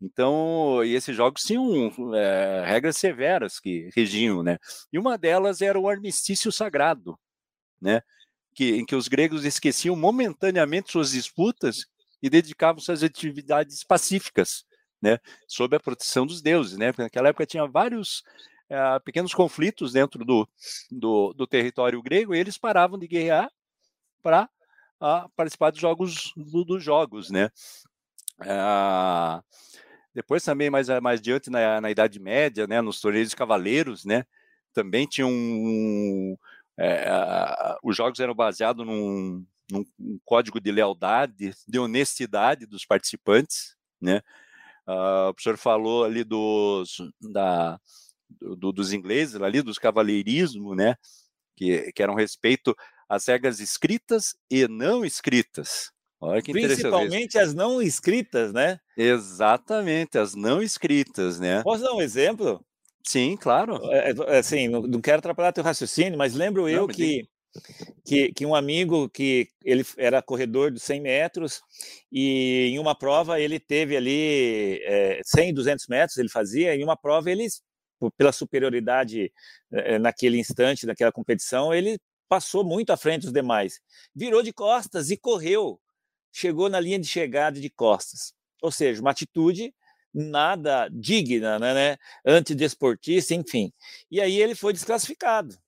Então, 0.00 0.82
e 0.82 0.94
esses 0.94 1.14
jogos 1.14 1.42
tinham 1.42 1.92
é, 2.14 2.64
regras 2.66 2.96
severas 2.96 3.60
que 3.60 3.90
regiam, 3.94 4.42
né? 4.42 4.56
E 4.90 4.98
uma 4.98 5.18
delas 5.18 5.60
era 5.60 5.78
o 5.78 5.86
armistício 5.86 6.50
sagrado, 6.50 7.18
né? 7.78 8.00
Que, 8.54 8.76
em 8.76 8.86
que 8.86 8.96
os 8.96 9.06
gregos 9.06 9.44
esqueciam 9.44 9.94
momentaneamente 9.94 10.90
suas 10.90 11.10
disputas 11.10 11.84
e 12.22 12.30
dedicavam-se 12.30 12.90
às 12.90 13.02
atividades 13.02 13.84
pacíficas, 13.84 14.64
né, 15.04 15.18
sob 15.46 15.76
a 15.76 15.80
proteção 15.80 16.24
dos 16.24 16.40
deuses, 16.40 16.78
né? 16.78 16.90
Porque 16.90 17.02
naquela 17.02 17.28
época 17.28 17.44
tinha 17.44 17.66
vários 17.66 18.20
uh, 18.70 18.98
pequenos 19.04 19.34
conflitos 19.34 19.92
dentro 19.92 20.24
do, 20.24 20.48
do, 20.90 21.34
do, 21.34 21.46
território 21.46 22.00
grego 22.00 22.34
e 22.34 22.38
eles 22.38 22.56
paravam 22.56 22.98
de 22.98 23.06
guerrear 23.06 23.50
para 24.22 24.48
uh, 25.02 25.28
participar 25.36 25.70
dos 25.70 25.80
jogos, 25.80 26.32
do, 26.34 26.64
dos 26.64 26.82
jogos, 26.82 27.30
né? 27.30 27.50
Uh, 28.40 29.44
depois 30.14 30.42
também 30.42 30.70
mais 30.70 30.88
mais 31.02 31.20
adiante 31.20 31.50
na, 31.50 31.82
na 31.82 31.90
Idade 31.90 32.18
Média, 32.18 32.66
né, 32.66 32.80
nos 32.80 33.00
torneios 33.00 33.28
de 33.28 33.36
cavaleiros, 33.36 34.04
né, 34.04 34.24
também 34.72 35.06
tinha 35.06 35.26
um, 35.26 36.36
é, 36.78 37.04
os 37.82 37.96
jogos 37.96 38.18
eram 38.20 38.34
baseados 38.34 38.86
num, 38.86 39.44
num, 39.70 39.84
código 40.24 40.60
de 40.60 40.72
lealdade, 40.72 41.52
de 41.66 41.78
honestidade 41.78 42.64
dos 42.64 42.86
participantes, 42.86 43.76
né? 44.00 44.22
Uh, 44.86 45.30
o 45.30 45.34
professor 45.34 45.56
falou 45.56 46.04
ali 46.04 46.24
dos, 46.24 46.96
da, 47.20 47.78
do, 48.40 48.72
dos 48.72 48.92
ingleses, 48.92 49.40
ali 49.40 49.62
dos 49.62 49.78
cavaleirismo, 49.78 50.74
né? 50.74 50.94
Que, 51.56 51.92
que 51.92 52.02
eram 52.02 52.14
respeito 52.14 52.74
às 53.08 53.26
regras 53.26 53.60
escritas 53.60 54.34
e 54.50 54.66
não 54.68 55.04
escritas. 55.04 55.90
Olha 56.20 56.40
que 56.40 56.52
Principalmente 56.52 57.38
as 57.38 57.54
não 57.54 57.82
escritas, 57.82 58.52
né? 58.52 58.78
Exatamente, 58.96 60.18
as 60.18 60.34
não 60.34 60.62
escritas, 60.62 61.38
né? 61.38 61.62
Posso 61.62 61.82
dar 61.82 61.92
um 61.92 62.00
exemplo? 62.00 62.64
Sim, 63.06 63.36
claro. 63.36 63.78
É, 63.92 64.10
é, 64.10 64.38
assim, 64.38 64.66
não, 64.68 64.82
não, 64.82 65.00
quero 65.00 65.18
atrapalhar 65.18 65.52
teu 65.52 65.62
raciocínio, 65.62 66.16
mas 66.16 66.34
lembro 66.34 66.62
não, 66.62 66.68
eu 66.68 66.88
que, 66.88 67.28
que, 68.04 68.32
que, 68.32 68.46
um 68.46 68.54
amigo 68.54 69.08
que 69.08 69.48
ele 69.64 69.84
era 69.96 70.22
corredor 70.22 70.70
de 70.70 70.80
100 70.80 71.00
metros 71.00 71.62
e 72.10 72.68
em 72.72 72.78
uma 72.78 72.94
prova 72.94 73.40
ele 73.40 73.58
teve 73.58 73.96
ali 73.96 74.80
é, 74.84 75.20
100, 75.24 75.54
200 75.54 75.86
metros 75.88 76.18
ele 76.18 76.28
fazia, 76.28 76.74
em 76.74 76.84
uma 76.84 76.96
prova 76.96 77.30
ele, 77.30 77.46
pela 78.16 78.32
superioridade 78.32 79.32
é, 79.72 79.98
naquele 79.98 80.38
instante, 80.38 80.86
naquela 80.86 81.12
competição, 81.12 81.72
ele 81.72 81.98
passou 82.28 82.64
muito 82.64 82.90
à 82.90 82.96
frente 82.96 83.22
dos 83.22 83.32
demais. 83.32 83.80
Virou 84.14 84.42
de 84.42 84.52
costas 84.52 85.10
e 85.10 85.16
correu. 85.16 85.80
Chegou 86.32 86.68
na 86.68 86.80
linha 86.80 86.98
de 86.98 87.06
chegada 87.06 87.60
de 87.60 87.70
costas. 87.70 88.34
Ou 88.62 88.72
seja, 88.72 89.00
uma 89.00 89.10
atitude 89.10 89.72
nada 90.14 90.88
digna, 90.92 91.58
né, 91.58 91.74
né, 91.74 91.96
antidesportista, 92.24 93.34
enfim. 93.34 93.72
E 94.10 94.20
aí 94.20 94.40
ele 94.40 94.54
foi 94.54 94.72
desclassificado. 94.72 95.58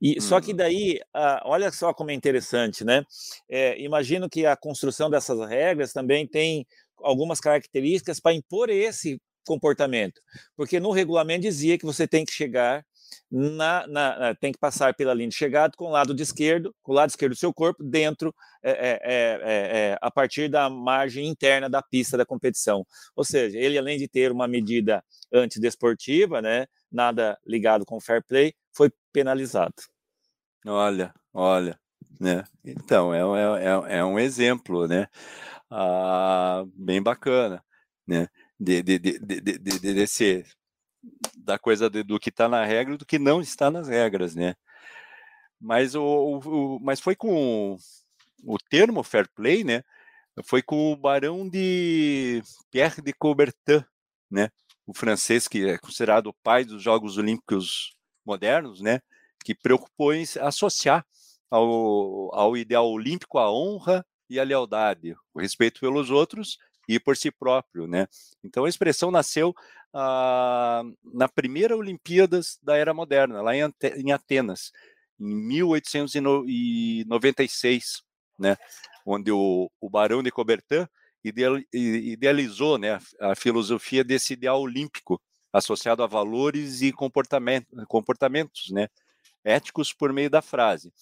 E 0.00 0.18
hum. 0.18 0.20
só 0.20 0.40
que 0.40 0.50
uhum. 0.50 0.56
daí, 0.56 1.00
ah, 1.14 1.42
olha 1.44 1.70
só 1.70 1.92
como 1.92 2.10
é 2.10 2.14
interessante, 2.14 2.84
né? 2.84 3.04
É, 3.48 3.80
imagino 3.80 4.28
que 4.28 4.46
a 4.46 4.56
construção 4.56 5.10
dessas 5.10 5.48
regras 5.48 5.92
também 5.92 6.26
tem 6.26 6.66
algumas 7.02 7.40
características 7.40 8.20
para 8.20 8.34
impor 8.34 8.68
esse 8.70 9.20
comportamento, 9.46 10.20
porque 10.56 10.78
no 10.78 10.90
regulamento 10.90 11.42
dizia 11.42 11.78
que 11.78 11.86
você 11.86 12.06
tem 12.06 12.24
que 12.24 12.32
chegar 12.32 12.84
na, 13.30 13.86
na, 13.86 14.34
tem 14.34 14.52
que 14.52 14.58
passar 14.58 14.94
pela 14.94 15.14
linha 15.14 15.28
de 15.28 15.34
chegada 15.34 15.74
com 15.76 15.86
o 15.86 15.90
lado 15.90 16.14
de 16.14 16.22
esquerdo, 16.22 16.74
com 16.82 16.92
o 16.92 16.94
lado 16.94 17.10
esquerdo 17.10 17.32
do 17.32 17.38
seu 17.38 17.52
corpo, 17.52 17.82
dentro, 17.82 18.34
é, 18.62 18.70
é, 18.70 19.00
é, 19.02 19.98
a 20.00 20.10
partir 20.10 20.48
da 20.48 20.68
margem 20.68 21.26
interna 21.26 21.68
da 21.68 21.82
pista 21.82 22.16
da 22.16 22.26
competição. 22.26 22.86
Ou 23.14 23.24
seja, 23.24 23.58
ele, 23.58 23.78
além 23.78 23.98
de 23.98 24.08
ter 24.08 24.32
uma 24.32 24.46
medida 24.48 25.02
antidesportiva, 25.32 26.42
né, 26.42 26.66
nada 26.90 27.38
ligado 27.46 27.84
com 27.84 28.00
fair 28.00 28.22
play, 28.24 28.52
foi 28.72 28.90
penalizado. 29.12 29.74
Olha, 30.66 31.14
olha, 31.32 31.78
né? 32.20 32.44
Então, 32.64 33.14
é, 33.14 33.20
é, 33.64 33.98
é 33.98 34.04
um 34.04 34.18
exemplo, 34.18 34.86
né? 34.86 35.08
Ah, 35.70 36.64
bem 36.74 37.02
bacana, 37.02 37.64
né? 38.06 38.28
De, 38.58 38.82
de, 38.82 38.98
de, 38.98 39.18
de, 39.18 39.40
de, 39.40 39.58
de, 39.58 39.94
desse 39.94 40.44
da 41.36 41.58
coisa 41.58 41.88
do 41.88 42.20
que 42.20 42.28
está 42.28 42.48
na 42.48 42.64
regra 42.64 42.94
e 42.94 42.98
do 42.98 43.06
que 43.06 43.18
não 43.18 43.40
está 43.40 43.70
nas 43.70 43.88
regras, 43.88 44.34
né? 44.34 44.54
Mas, 45.60 45.94
o, 45.94 46.02
o, 46.04 46.80
mas 46.80 47.00
foi 47.00 47.16
com 47.16 47.76
o 48.44 48.58
termo 48.58 49.02
fair 49.02 49.28
play, 49.34 49.64
né? 49.64 49.82
Foi 50.44 50.62
com 50.62 50.92
o 50.92 50.96
Barão 50.96 51.48
de 51.48 52.42
Pierre 52.70 53.02
de 53.02 53.12
Coubertin, 53.12 53.84
né? 54.30 54.50
O 54.86 54.94
francês 54.94 55.48
que 55.48 55.68
é 55.68 55.78
considerado 55.78 56.28
o 56.28 56.34
pai 56.42 56.64
dos 56.64 56.82
Jogos 56.82 57.18
Olímpicos 57.18 57.94
modernos, 58.30 58.80
né? 58.80 59.02
Que 59.44 59.54
preocupou 59.54 60.14
em 60.14 60.24
associar 60.40 61.04
ao, 61.50 62.34
ao 62.34 62.56
ideal 62.56 62.88
olímpico 62.88 63.38
a 63.38 63.52
honra 63.52 64.06
e 64.28 64.38
a 64.38 64.44
lealdade, 64.44 65.16
o 65.34 65.40
respeito 65.40 65.80
pelos 65.80 66.10
outros 66.10 66.56
e 66.88 67.00
por 67.00 67.16
si 67.16 67.32
próprio, 67.32 67.88
né? 67.88 68.06
Então 68.44 68.64
a 68.64 68.68
expressão 68.68 69.10
nasceu 69.10 69.52
ah, 69.92 70.84
na 71.12 71.28
primeira 71.28 71.76
Olimpíadas 71.76 72.56
da 72.62 72.76
Era 72.76 72.94
Moderna, 72.94 73.42
lá 73.42 73.56
em, 73.56 73.62
em 73.96 74.12
Atenas, 74.12 74.70
em 75.18 75.34
1896, 75.34 78.04
né? 78.38 78.56
Onde 79.04 79.32
o, 79.32 79.68
o 79.80 79.90
Barão 79.90 80.22
de 80.22 80.30
Coubertin 80.30 80.86
idealizou, 81.22 82.78
né, 82.78 82.98
a 83.20 83.34
filosofia 83.34 84.02
desse 84.02 84.32
ideal 84.32 84.60
olímpico 84.60 85.20
associado 85.52 86.02
a 86.02 86.06
valores 86.06 86.82
e 86.82 86.92
comportamento, 86.92 87.66
comportamentos, 87.86 88.70
né, 88.70 88.88
éticos 89.44 89.92
por 89.92 90.12
meio 90.12 90.30
da 90.30 90.42
frase. 90.42 90.92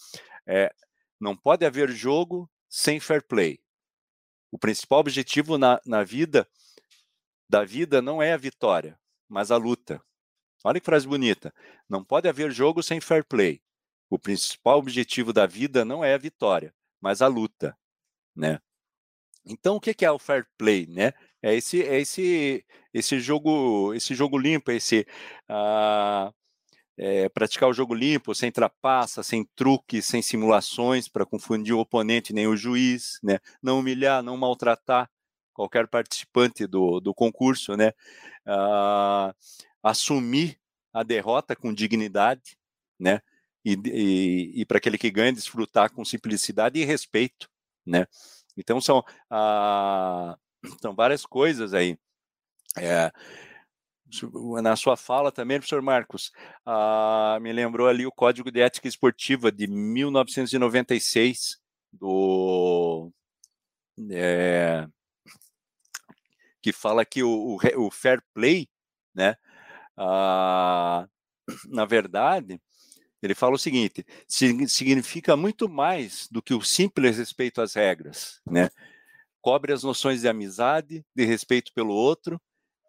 É, 0.46 0.72
não 1.20 1.36
pode 1.36 1.66
haver 1.66 1.90
jogo 1.90 2.50
sem 2.68 3.00
fair 3.00 3.22
play. 3.22 3.60
O 4.50 4.58
principal 4.58 5.00
objetivo 5.00 5.58
na, 5.58 5.80
na 5.84 6.02
vida, 6.02 6.48
da 7.48 7.64
vida, 7.64 8.00
não 8.00 8.22
é 8.22 8.32
a 8.32 8.36
vitória, 8.36 8.98
mas 9.28 9.50
a 9.50 9.56
luta. 9.56 10.02
Olha 10.64 10.80
que 10.80 10.86
frase 10.86 11.06
bonita. 11.06 11.54
Não 11.88 12.04
pode 12.04 12.28
haver 12.28 12.50
jogo 12.50 12.82
sem 12.82 13.00
fair 13.00 13.24
play. 13.24 13.60
O 14.10 14.18
principal 14.18 14.78
objetivo 14.78 15.32
da 15.32 15.46
vida 15.46 15.84
não 15.84 16.04
é 16.04 16.14
a 16.14 16.18
vitória, 16.18 16.74
mas 17.00 17.20
a 17.20 17.26
luta, 17.26 17.76
né? 18.34 18.60
Então, 19.44 19.76
o 19.76 19.80
que 19.80 20.04
é 20.04 20.10
o 20.10 20.18
fair 20.18 20.46
play, 20.56 20.86
né? 20.86 21.12
É 21.42 21.54
esse, 21.54 21.83
é 21.83 22.00
esse, 22.00 22.64
esse 22.92 23.21
jogo, 23.21 23.95
esse 23.95 24.14
jogo 24.14 24.37
limpo, 24.38 24.73
esse 24.73 25.07
uh, 25.49 26.33
é, 26.97 27.28
praticar 27.28 27.68
o 27.68 27.73
jogo 27.73 27.95
limpo, 27.95 28.35
sem 28.35 28.50
trapaça, 28.50 29.23
sem 29.23 29.45
truques, 29.54 30.04
sem 30.04 30.21
simulações 30.21 31.09
para 31.09 31.25
confundir 31.25 31.75
o 31.75 31.78
oponente 31.78 32.33
nem 32.33 32.49
o 32.49 32.57
juiz, 32.57 33.21
né? 33.23 33.38
não 33.62 33.78
humilhar, 33.78 34.23
não 34.23 34.37
maltratar 34.37 35.09
qualquer 35.59 35.88
participante 35.88 36.66
do, 36.66 37.00
do 37.00 37.12
concurso, 37.12 37.76
né? 37.76 37.92
Ah, 38.47 39.35
assumir 39.83 40.57
a 40.92 41.02
derrota 41.02 41.57
com 41.57 41.75
dignidade, 41.75 42.57
né? 42.99 43.21
E, 43.64 43.75
e, 43.85 44.61
e 44.61 44.64
para 44.64 44.78
aquele 44.78 44.97
que 44.97 45.11
ganha, 45.11 45.33
desfrutar 45.33 45.90
com 45.92 46.04
simplicidade 46.04 46.78
e 46.78 46.85
respeito, 46.85 47.50
né? 47.85 48.07
Então 48.57 48.80
são, 48.80 49.04
ah, 49.28 50.38
são 50.80 50.94
várias 50.94 51.24
coisas 51.24 51.74
aí. 51.74 51.98
É, 52.76 53.10
na 54.62 54.76
sua 54.76 54.96
fala 54.96 55.30
também, 55.30 55.58
professor 55.58 55.82
Marcos, 55.82 56.32
ah, 56.64 57.38
me 57.40 57.52
lembrou 57.52 57.88
ali 57.88 58.06
o 58.06 58.12
Código 58.12 58.50
de 58.50 58.60
Ética 58.60 58.88
Esportiva 58.88 59.52
de 59.52 59.66
1996, 59.66 61.58
do, 61.92 63.12
é, 64.10 64.86
que 66.62 66.72
fala 66.72 67.04
que 67.04 67.22
o, 67.22 67.56
o, 67.56 67.86
o 67.86 67.90
fair 67.90 68.22
play, 68.32 68.68
né, 69.14 69.36
ah, 69.96 71.06
na 71.68 71.84
verdade, 71.84 72.60
ele 73.22 73.34
fala 73.34 73.54
o 73.54 73.58
seguinte: 73.58 74.06
significa 74.26 75.36
muito 75.36 75.68
mais 75.68 76.28
do 76.30 76.40
que 76.40 76.54
o 76.54 76.62
simples 76.62 77.18
respeito 77.18 77.60
às 77.60 77.74
regras, 77.74 78.40
né? 78.46 78.70
Cobre 79.40 79.73
as 79.73 79.83
noções 79.83 80.23
de 80.23 80.28
amizade, 80.28 81.04
de 81.14 81.25
respeito 81.25 81.73
pelo 81.73 81.95
outro 81.95 82.40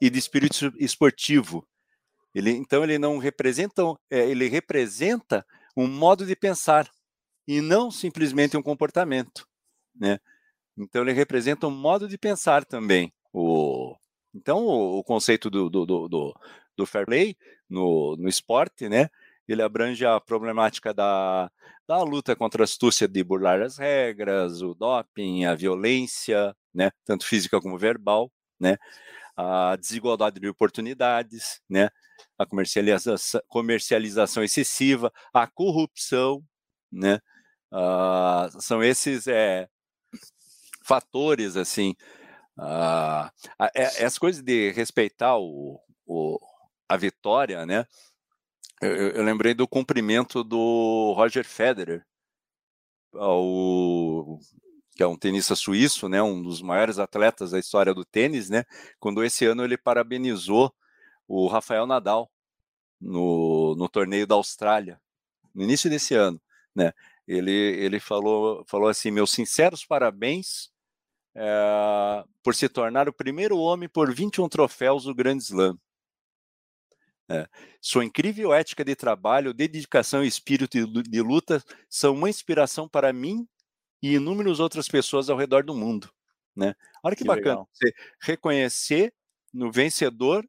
e 0.02 0.10
de 0.10 0.18
espírito 0.18 0.74
esportivo. 0.78 1.68
Ele, 2.34 2.52
então 2.52 2.84
ele 2.84 2.98
não 2.98 3.18
representa, 3.18 3.84
é, 4.10 4.30
ele 4.30 4.48
representa 4.48 5.46
um 5.76 5.88
modo 5.88 6.26
de 6.26 6.36
pensar 6.36 6.90
e 7.48 7.62
não 7.62 7.90
simplesmente 7.90 8.56
um 8.56 8.62
comportamento, 8.62 9.48
né? 9.96 10.20
Então 10.78 11.02
ele 11.02 11.12
representa 11.12 11.68
um 11.68 11.72
modo 11.72 12.08
de 12.08 12.18
pensar 12.18 12.64
também. 12.64 13.12
O, 13.34 13.96
então 14.34 14.66
o, 14.66 15.00
o 15.00 15.04
conceito 15.04 15.50
do, 15.50 15.70
do, 15.70 15.86
do, 15.86 16.36
do, 16.78 16.86
fair 16.86 17.06
play 17.06 17.36
no, 17.68 18.16
no 18.18 18.30
esporte, 18.30 18.88
né? 18.88 19.10
Ele 19.52 19.62
abrange 19.62 20.06
a 20.06 20.20
problemática 20.20 20.94
da, 20.94 21.52
da 21.88 22.02
luta 22.04 22.36
contra 22.36 22.64
a 22.64 22.66
astúcia 22.66 23.08
de 23.08 23.24
burlar 23.24 23.62
as 23.62 23.78
regras, 23.78 24.62
o 24.62 24.74
doping, 24.76 25.46
a 25.46 25.56
violência, 25.56 26.56
né? 26.74 26.92
Tanto 27.06 27.26
física 27.26 27.60
como 27.60 27.78
verbal, 27.78 28.32
né? 28.60 28.78
a 29.42 29.78
desigualdade 29.78 30.38
de 30.38 30.50
oportunidades, 30.50 31.62
né? 31.70 31.90
a 32.38 32.46
comercialização, 32.46 33.42
comercialização 33.48 34.44
excessiva, 34.44 35.14
a 35.34 35.48
corrupção, 35.48 36.44
né? 36.92 37.20
Uh, 37.72 38.62
são 38.62 38.84
esses 38.84 39.28
é, 39.28 39.70
fatores 40.84 41.56
assim 41.56 41.96
é, 43.76 44.04
as 44.04 44.18
coisas 44.18 44.42
de 44.42 44.72
respeitar 44.72 45.38
o, 45.38 45.80
o, 46.06 46.40
a 46.90 46.98
vitória, 46.98 47.66
né? 47.66 47.86
Eu, 48.82 49.10
eu, 49.10 49.24
lembrei 49.24 49.54
do 49.54 49.68
cumprimento 49.68 50.44
do 50.44 51.14
Roger 51.16 51.46
Federer, 51.46 52.06
ao, 53.14 54.40
que 54.96 55.04
é 55.04 55.08
um 55.08 55.18
tenista 55.18 55.56
suíço, 55.56 56.08
né? 56.08 56.22
Um 56.22 56.42
dos 56.42 56.62
maiores 56.62 57.00
atletas 57.00 57.52
da 57.52 57.60
história 57.60 57.94
do 57.94 58.06
tênis, 58.06 58.50
né? 58.50 58.66
Quando 59.00 59.24
esse 59.24 59.46
ano 59.46 59.64
ele 59.64 59.78
parabenizou 59.78 60.74
o 61.28 61.48
Rafael 61.48 61.86
Nadal 61.86 62.32
no, 63.00 63.76
no 63.76 63.90
torneio 63.90 64.28
da 64.28 64.36
Austrália, 64.36 65.00
no 65.54 65.64
início 65.64 65.90
desse 65.90 66.16
ano, 66.16 66.42
né? 66.76 66.94
Ele, 67.28 67.52
ele 67.52 68.00
falou, 68.00 68.66
falou 68.68 68.88
assim: 68.88 69.12
meus 69.12 69.32
sinceros 69.32 69.86
parabéns 69.86 70.72
é, 71.36 72.24
por 72.44 72.56
se 72.56 72.68
tornar 72.68 73.08
o 73.08 73.14
primeiro 73.14 73.58
homem 73.58 73.88
por 73.88 74.14
21 74.14 74.50
troféus 74.50 75.04
do 75.04 75.14
Grand 75.14 75.38
Slam. 75.38 75.78
É. 77.30 77.48
Sua 77.80 78.04
incrível 78.04 78.52
ética 78.52 78.84
de 78.84 78.96
trabalho, 78.96 79.54
dedicação 79.54 80.24
e 80.24 80.28
espírito 80.28 80.78
de 81.04 81.22
luta 81.22 81.64
são 81.88 82.16
uma 82.16 82.30
inspiração 82.30 82.90
para 82.90 83.14
mim 83.14 83.48
e 84.02 84.16
inúmeras 84.16 84.60
outras 84.60 84.88
pessoas 84.88 85.30
ao 85.30 85.38
redor 85.38 85.64
do 85.64 85.76
mundo. 85.76 86.12
Né? 86.56 86.76
Olha 87.04 87.16
que, 87.16 87.22
que 87.22 87.28
bacana 87.28 87.50
legal. 87.50 87.70
você 87.72 87.94
reconhecer 88.22 89.14
no 89.54 89.72
vencedor, 89.72 90.44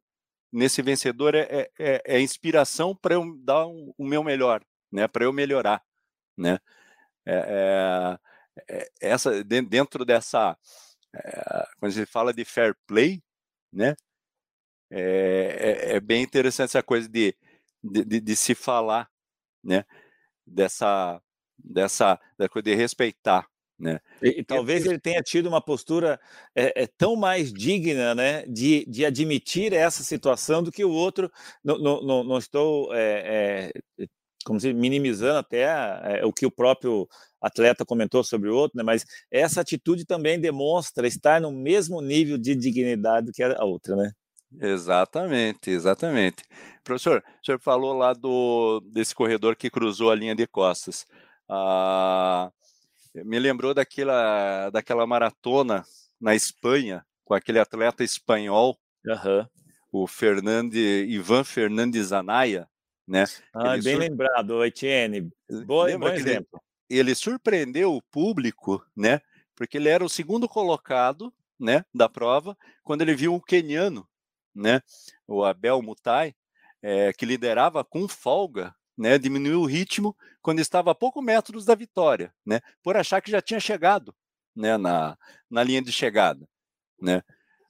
nesse 0.51 0.81
vencedor 0.81 1.35
é, 1.35 1.41
é, 1.41 1.71
é, 1.77 2.01
é 2.15 2.19
inspiração 2.19 2.95
para 2.95 3.13
eu 3.13 3.37
dar 3.43 3.67
um, 3.67 3.93
o 3.95 4.05
meu 4.05 4.23
melhor, 4.23 4.63
né? 4.91 5.07
para 5.07 5.23
eu 5.23 5.31
melhorar. 5.31 5.83
Né? 6.35 6.57
É, 7.25 8.17
é, 8.67 8.79
é 8.81 8.89
essa, 8.99 9.43
dentro 9.43 10.03
dessa, 10.03 10.57
quando 11.79 11.91
se 11.91 12.05
fala 12.07 12.33
de 12.33 12.43
fair 12.43 12.75
play, 12.87 13.21
né? 13.71 13.95
É, 14.91 15.95
é, 15.95 15.99
bem 15.99 16.21
interessante 16.21 16.69
essa 16.69 16.83
coisa 16.83 17.07
de, 17.07 17.33
de, 17.81 18.19
de, 18.19 18.35
se 18.35 18.53
falar, 18.53 19.09
né? 19.63 19.85
Dessa, 20.45 21.21
dessa, 21.57 22.19
da 22.37 22.49
coisa 22.49 22.63
de 22.63 22.75
respeitar, 22.75 23.47
né? 23.79 24.01
E, 24.21 24.41
e 24.41 24.43
talvez 24.43 24.85
ele 24.85 24.99
tenha 24.99 25.21
tido 25.21 25.47
uma 25.47 25.61
postura 25.61 26.19
é, 26.53 26.83
é, 26.83 26.87
tão 26.97 27.15
mais 27.15 27.53
digna, 27.53 28.13
né, 28.13 28.45
de, 28.45 28.85
de 28.85 29.05
admitir 29.05 29.73
essa 29.73 30.03
situação 30.03 30.61
do 30.61 30.71
que 30.71 30.83
o 30.83 30.91
outro. 30.91 31.31
Não, 31.63 31.77
não, 31.77 32.23
não 32.23 32.37
estou 32.37 32.93
é, 32.93 33.71
é, 33.97 34.07
como 34.43 34.59
se 34.59 34.73
minimizando 34.73 35.37
até 35.39 35.63
é, 35.63 36.25
o 36.25 36.33
que 36.33 36.45
o 36.45 36.51
próprio 36.51 37.07
atleta 37.41 37.85
comentou 37.85 38.23
sobre 38.23 38.49
o 38.49 38.55
outro, 38.55 38.77
né, 38.77 38.83
mas 38.83 39.05
essa 39.31 39.61
atitude 39.61 40.05
também 40.05 40.39
demonstra 40.39 41.07
estar 41.07 41.39
no 41.39 41.51
mesmo 41.51 42.01
nível 42.01 42.37
de 42.37 42.55
dignidade 42.55 43.31
que 43.31 43.41
a 43.41 43.63
outra, 43.63 43.95
né? 43.95 44.11
Exatamente, 44.59 45.69
exatamente. 45.69 46.43
Professor, 46.83 47.23
o 47.41 47.45
senhor 47.45 47.59
falou 47.59 47.93
lá 47.93 48.13
do 48.13 48.81
desse 48.91 49.15
corredor 49.15 49.55
que 49.55 49.69
cruzou 49.69 50.11
a 50.11 50.15
linha 50.15 50.35
de 50.35 50.45
costas. 50.47 51.05
Ah, 51.47 52.51
me 53.13 53.39
lembrou 53.39 53.73
daquela, 53.73 54.69
daquela 54.69 55.05
maratona 55.05 55.85
na 56.19 56.35
Espanha, 56.35 57.05
com 57.23 57.33
aquele 57.33 57.59
atleta 57.59 58.03
espanhol, 58.03 58.77
uhum. 59.05 59.45
o 59.91 60.07
Fernande, 60.07 61.05
Ivan 61.07 61.43
Fernandes 61.43 62.11
Anaya, 62.11 62.67
né? 63.07 63.25
Ah, 63.53 63.71
bem 63.71 63.81
sur... 63.81 63.99
lembrado, 63.99 64.63
Etienne. 64.65 65.29
Boa, 65.65 65.97
bom 65.97 66.07
exemplo. 66.09 66.61
Ele, 66.89 66.99
ele 66.99 67.15
surpreendeu 67.15 67.95
o 67.95 68.01
público, 68.01 68.83
né? 68.95 69.21
Porque 69.55 69.77
ele 69.77 69.89
era 69.89 70.03
o 70.03 70.09
segundo 70.09 70.47
colocado, 70.47 71.33
né, 71.59 71.85
da 71.93 72.09
prova, 72.09 72.57
quando 72.83 73.03
ele 73.03 73.13
viu 73.13 73.35
o 73.35 73.41
queniano 73.41 74.07
né, 74.53 74.81
o 75.27 75.43
Abel 75.43 75.81
Mutai, 75.81 76.33
é, 76.81 77.13
que 77.13 77.25
liderava 77.25 77.83
com 77.83 78.07
folga, 78.07 78.73
né, 78.97 79.17
diminuiu 79.17 79.61
o 79.61 79.65
ritmo 79.65 80.15
quando 80.41 80.59
estava 80.59 80.91
a 80.91 80.95
poucos 80.95 81.23
metros 81.23 81.65
da 81.65 81.75
vitória, 81.75 82.33
né, 82.45 82.59
por 82.83 82.97
achar 82.97 83.21
que 83.21 83.31
já 83.31 83.41
tinha 83.41 83.59
chegado 83.59 84.15
né, 84.55 84.77
na, 84.77 85.17
na 85.49 85.63
linha 85.63 85.81
de 85.81 85.91
chegada. 85.91 86.47
Né. 86.99 87.21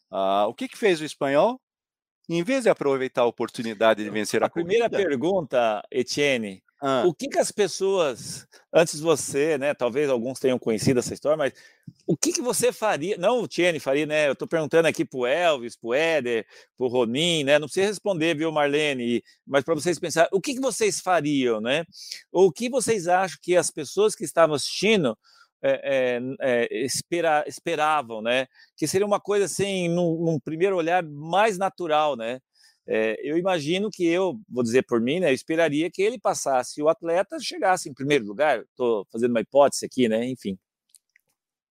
Ah, 0.10 0.46
o 0.48 0.54
que, 0.54 0.68
que 0.68 0.78
fez 0.78 1.00
o 1.00 1.06
espanhol? 1.06 1.60
Em 2.30 2.44
vez 2.44 2.64
de 2.64 2.70
aproveitar 2.70 3.22
a 3.22 3.26
oportunidade 3.26 4.04
de 4.04 4.10
vencer 4.10 4.44
a, 4.44 4.46
a 4.46 4.50
primeira 4.50 4.90
pergunta, 4.90 5.82
Etienne, 5.92 6.64
ah. 6.82 7.04
O 7.06 7.14
que, 7.14 7.28
que 7.28 7.38
as 7.38 7.52
pessoas, 7.52 8.48
antes 8.74 8.98
de 8.98 9.04
você, 9.04 9.56
né? 9.56 9.72
Talvez 9.72 10.10
alguns 10.10 10.40
tenham 10.40 10.58
conhecido 10.58 11.00
essa 11.00 11.14
história, 11.14 11.38
mas 11.38 11.54
o 12.08 12.18
que, 12.18 12.32
que 12.34 12.42
você 12.42 12.72
faria? 12.72 13.18
Não 13.18 13.42
o 13.42 13.48
Tiene 13.48 13.80
faria, 13.80 14.06
né? 14.06 14.28
Eu 14.28 14.34
estou 14.34 14.48
perguntando 14.48 14.88
aqui 14.88 15.06
para 15.06 15.20
o 15.20 15.26
Elvis, 15.26 15.76
para 15.76 15.88
o 15.88 15.94
Éder, 15.94 16.46
para 16.78 16.86
o 16.86 16.90
Ronin, 16.90 17.44
né? 17.44 17.60
Não 17.60 17.68
precisa 17.68 17.88
responder, 17.88 18.36
viu, 18.36 18.52
Marlene? 18.52 19.24
Mas 19.46 19.64
para 19.64 19.76
vocês 19.76 20.00
pensar, 20.00 20.28
o 20.32 20.42
que, 20.42 20.54
que 20.54 20.62
vocês 20.62 21.00
fariam, 21.00 21.62
né? 21.62 21.86
Ou 22.32 22.48
o 22.48 22.52
que 22.52 22.70
vocês 22.70 23.08
acham 23.08 23.38
que 23.42 23.56
as 23.56 23.72
pessoas 23.72 24.16
que 24.16 24.24
estavam 24.24 24.56
assistindo 24.56 25.18
é, 25.64 26.20
é, 26.20 26.64
é, 26.64 26.86
espera, 26.86 27.44
esperavam, 27.48 28.22
né? 28.22 28.48
Que 28.76 28.88
seria 28.88 29.06
uma 29.06 29.20
coisa 29.20 29.46
assim, 29.46 29.88
num, 29.90 30.26
num 30.26 30.40
primeiro 30.40 30.76
olhar, 30.76 31.04
mais 31.04 31.58
natural, 31.58 32.16
né? 32.16 32.40
É, 32.88 33.16
eu 33.24 33.38
imagino 33.38 33.90
que 33.92 34.06
eu, 34.06 34.40
vou 34.50 34.64
dizer 34.64 34.84
por 34.84 35.00
mim, 35.00 35.20
né, 35.20 35.30
eu 35.30 35.34
esperaria 35.34 35.90
que 35.92 36.02
ele 36.02 36.20
passasse 36.20 36.82
o 36.82 36.90
atleta 36.90 37.40
chegasse 37.40 37.90
em 37.90 37.94
primeiro 37.94 38.26
lugar. 38.26 38.62
Estou 38.62 39.06
fazendo 39.12 39.32
uma 39.32 39.42
hipótese 39.42 39.86
aqui, 39.86 40.10
né? 40.10 40.26
Enfim. 40.28 40.58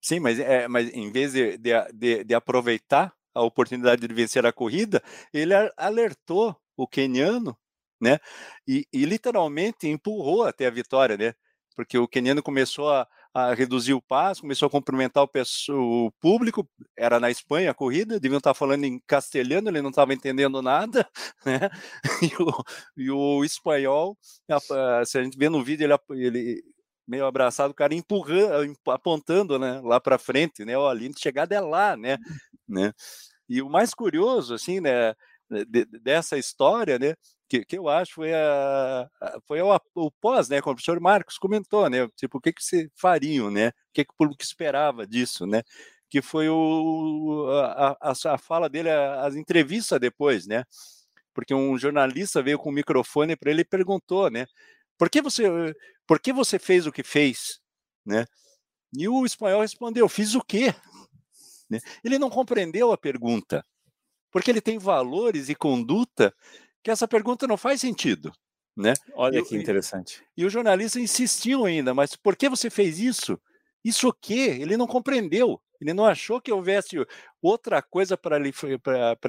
Sim, 0.01 0.19
mas, 0.19 0.39
é, 0.39 0.67
mas 0.67 0.89
em 0.93 1.11
vez 1.11 1.33
de, 1.33 1.57
de, 1.57 2.23
de 2.23 2.33
aproveitar 2.33 3.13
a 3.33 3.41
oportunidade 3.43 4.05
de 4.07 4.13
vencer 4.13 4.45
a 4.45 4.51
corrida, 4.51 5.01
ele 5.33 5.53
alertou 5.77 6.55
o 6.75 6.87
queniano, 6.87 7.57
né? 8.01 8.19
E, 8.67 8.85
e 8.91 9.05
literalmente 9.05 9.87
empurrou 9.87 10.43
até 10.43 10.67
a 10.67 10.71
vitória, 10.71 11.15
né? 11.17 11.33
Porque 11.75 11.97
o 11.97 12.07
queniano 12.07 12.43
começou 12.43 12.89
a, 12.91 13.07
a 13.33 13.53
reduzir 13.53 13.93
o 13.93 14.01
passo, 14.01 14.41
começou 14.41 14.67
a 14.67 14.69
cumprimentar 14.69 15.23
o, 15.23 15.29
o, 16.07 16.11
público, 16.19 16.67
era 16.97 17.19
na 17.19 17.29
Espanha 17.31 17.71
a 17.71 17.73
corrida, 17.73 18.19
deviam 18.19 18.39
estar 18.39 18.53
falando 18.53 18.83
em 18.83 18.99
castelhano, 19.07 19.69
ele 19.69 19.81
não 19.81 19.89
estava 19.91 20.13
entendendo 20.13 20.61
nada, 20.61 21.07
né? 21.45 21.69
E 22.21 22.41
o, 22.41 22.63
e 22.97 23.11
o 23.11 23.45
espanhol, 23.45 24.17
se 25.05 25.17
a 25.17 25.23
gente 25.23 25.37
vê 25.37 25.47
no 25.49 25.63
vídeo, 25.63 25.85
ele, 25.85 26.25
ele 26.25 26.63
meio 27.07 27.25
abraçado, 27.25 27.71
o 27.71 27.75
cara 27.75 27.93
empurrando, 27.93 28.75
apontando, 28.87 29.59
né, 29.59 29.81
lá 29.83 29.99
para 29.99 30.17
frente, 30.17 30.63
né? 30.65 30.77
Ó, 30.77 30.89
a 30.89 30.93
linha 30.93 31.11
chegada 31.17 31.55
é 31.55 31.59
lá, 31.59 31.97
né? 31.97 32.17
né? 32.67 32.93
E 33.49 33.61
o 33.61 33.69
mais 33.69 33.93
curioso, 33.93 34.53
assim, 34.53 34.79
né, 34.79 35.13
de, 35.67 35.85
dessa 35.99 36.37
história, 36.37 36.97
né, 36.97 37.15
que, 37.49 37.65
que 37.65 37.77
eu 37.77 37.89
acho 37.89 38.13
foi, 38.13 38.33
a, 38.33 39.09
foi 39.45 39.59
o 39.61 40.11
pós, 40.21 40.47
né, 40.49 40.61
como 40.61 40.73
o 40.73 40.75
professor 40.75 40.99
Marcos 41.01 41.37
comentou, 41.37 41.89
né, 41.89 42.07
tipo, 42.15 42.37
o 42.37 42.41
que 42.41 42.53
que 42.53 42.63
se 42.63 42.89
fariam, 42.95 43.51
né, 43.51 43.69
o 43.69 43.73
que 43.93 44.05
que 44.05 44.13
o 44.13 44.17
público 44.17 44.41
esperava 44.41 45.05
disso, 45.05 45.45
né, 45.45 45.63
que 46.09 46.21
foi 46.21 46.47
o, 46.49 47.49
a, 47.51 47.97
a, 48.01 48.13
a 48.33 48.37
fala 48.37 48.69
dele, 48.69 48.89
as 48.89 49.35
entrevistas 49.35 49.99
depois, 49.99 50.47
né, 50.47 50.63
porque 51.33 51.53
um 51.53 51.77
jornalista 51.77 52.41
veio 52.41 52.57
com 52.59 52.69
o 52.69 52.73
microfone 52.73 53.35
para 53.35 53.51
ele 53.51 53.61
e 53.61 53.65
perguntou, 53.65 54.29
né, 54.29 54.47
por 54.97 55.09
que 55.09 55.21
você, 55.21 55.43
por 56.11 56.19
que 56.19 56.33
você 56.33 56.59
fez 56.59 56.85
o 56.85 56.91
que 56.91 57.03
fez, 57.03 57.61
né, 58.05 58.25
e 58.93 59.07
o 59.07 59.25
espanhol 59.25 59.61
respondeu, 59.61 60.09
fiz 60.09 60.35
o 60.35 60.41
quê? 60.41 60.75
Né? 61.69 61.79
Ele 62.03 62.19
não 62.19 62.29
compreendeu 62.29 62.91
a 62.91 62.97
pergunta, 62.97 63.65
porque 64.29 64.51
ele 64.51 64.59
tem 64.59 64.77
valores 64.77 65.47
e 65.47 65.55
conduta 65.55 66.35
que 66.83 66.91
essa 66.91 67.07
pergunta 67.07 67.47
não 67.47 67.55
faz 67.55 67.79
sentido. 67.79 68.29
Né? 68.75 68.91
Olha 69.13 69.39
e, 69.39 69.45
que 69.45 69.55
interessante. 69.55 70.21
E, 70.35 70.41
e 70.41 70.45
o 70.45 70.49
jornalista 70.49 70.99
insistiu 70.99 71.63
ainda, 71.63 71.93
mas 71.93 72.13
por 72.13 72.35
que 72.35 72.49
você 72.49 72.69
fez 72.69 72.99
isso? 72.99 73.39
Isso 73.81 74.09
o 74.09 74.13
quê? 74.13 74.57
Ele 74.59 74.75
não 74.75 74.85
compreendeu. 74.85 75.61
Ele 75.79 75.93
não 75.93 76.05
achou 76.05 76.41
que 76.41 76.51
houvesse 76.51 76.97
outra 77.41 77.81
coisa 77.81 78.17
para 78.17 78.35
ele, 78.35 78.51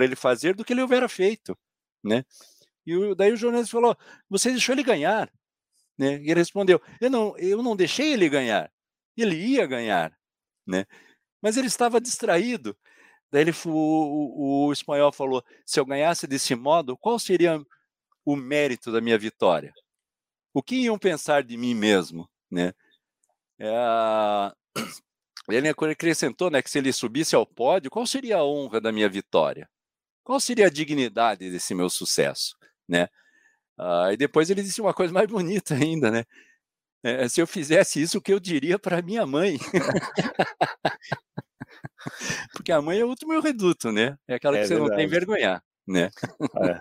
ele 0.00 0.16
fazer 0.16 0.56
do 0.56 0.64
que 0.64 0.72
ele 0.72 0.82
houvera 0.82 1.08
feito. 1.08 1.56
Né? 2.02 2.24
E 2.84 2.96
o, 2.96 3.14
daí 3.14 3.30
o 3.30 3.36
jornalista 3.36 3.70
falou: 3.70 3.96
Você 4.28 4.50
deixou 4.50 4.74
ele 4.74 4.82
ganhar. 4.82 5.32
Né? 6.02 6.20
E 6.20 6.30
ele 6.32 6.40
respondeu: 6.40 6.82
eu 7.00 7.08
não, 7.08 7.38
eu 7.38 7.62
não 7.62 7.76
deixei 7.76 8.12
ele 8.12 8.28
ganhar. 8.28 8.72
Ele 9.16 9.36
ia 9.36 9.64
ganhar. 9.66 10.12
Né? 10.66 10.84
Mas 11.40 11.56
ele 11.56 11.68
estava 11.68 12.00
distraído. 12.00 12.76
Daí 13.30 13.42
ele, 13.42 13.52
o, 13.66 14.66
o, 14.66 14.72
espanhol 14.72 15.12
falou: 15.12 15.44
se 15.64 15.78
eu 15.78 15.86
ganhasse 15.86 16.26
desse 16.26 16.56
modo, 16.56 16.98
qual 16.98 17.20
seria 17.20 17.64
o 18.24 18.34
mérito 18.34 18.90
da 18.90 19.00
minha 19.00 19.16
vitória? 19.16 19.72
O 20.52 20.60
que 20.60 20.74
iam 20.74 20.98
pensar 20.98 21.44
de 21.44 21.56
mim 21.56 21.72
mesmo, 21.72 22.28
né? 22.50 22.72
É, 23.60 23.70
ele 25.48 25.68
acrescentou, 25.68 26.50
né, 26.50 26.60
que 26.60 26.70
se 26.70 26.78
ele 26.78 26.92
subisse 26.92 27.36
ao 27.36 27.46
pódio, 27.46 27.90
qual 27.90 28.06
seria 28.06 28.38
a 28.38 28.44
honra 28.44 28.80
da 28.80 28.90
minha 28.90 29.08
vitória? 29.08 29.70
Qual 30.24 30.40
seria 30.40 30.66
a 30.66 30.70
dignidade 30.70 31.48
desse 31.50 31.74
meu 31.74 31.88
sucesso, 31.88 32.56
né? 32.88 33.08
Ah, 33.84 34.12
e 34.12 34.16
depois 34.16 34.48
ele 34.48 34.62
disse 34.62 34.80
uma 34.80 34.94
coisa 34.94 35.12
mais 35.12 35.26
bonita 35.26 35.74
ainda, 35.74 36.10
né? 36.10 36.24
É, 37.02 37.28
se 37.28 37.40
eu 37.40 37.46
fizesse 37.48 38.00
isso, 38.00 38.18
o 38.18 38.20
que 38.20 38.32
eu 38.32 38.38
diria 38.38 38.78
para 38.78 39.02
minha 39.02 39.26
mãe? 39.26 39.58
porque 42.54 42.70
a 42.70 42.80
mãe 42.80 43.00
é 43.00 43.04
o 43.04 43.08
último 43.08 43.38
reduto, 43.40 43.90
né? 43.90 44.16
É 44.28 44.34
aquela 44.34 44.56
é 44.56 44.60
que 44.60 44.68
você 44.68 44.74
verdade. 44.74 44.90
não 44.90 44.96
tem 44.96 45.08
vergonhar, 45.08 45.64
né? 45.86 46.10
É. 46.62 46.80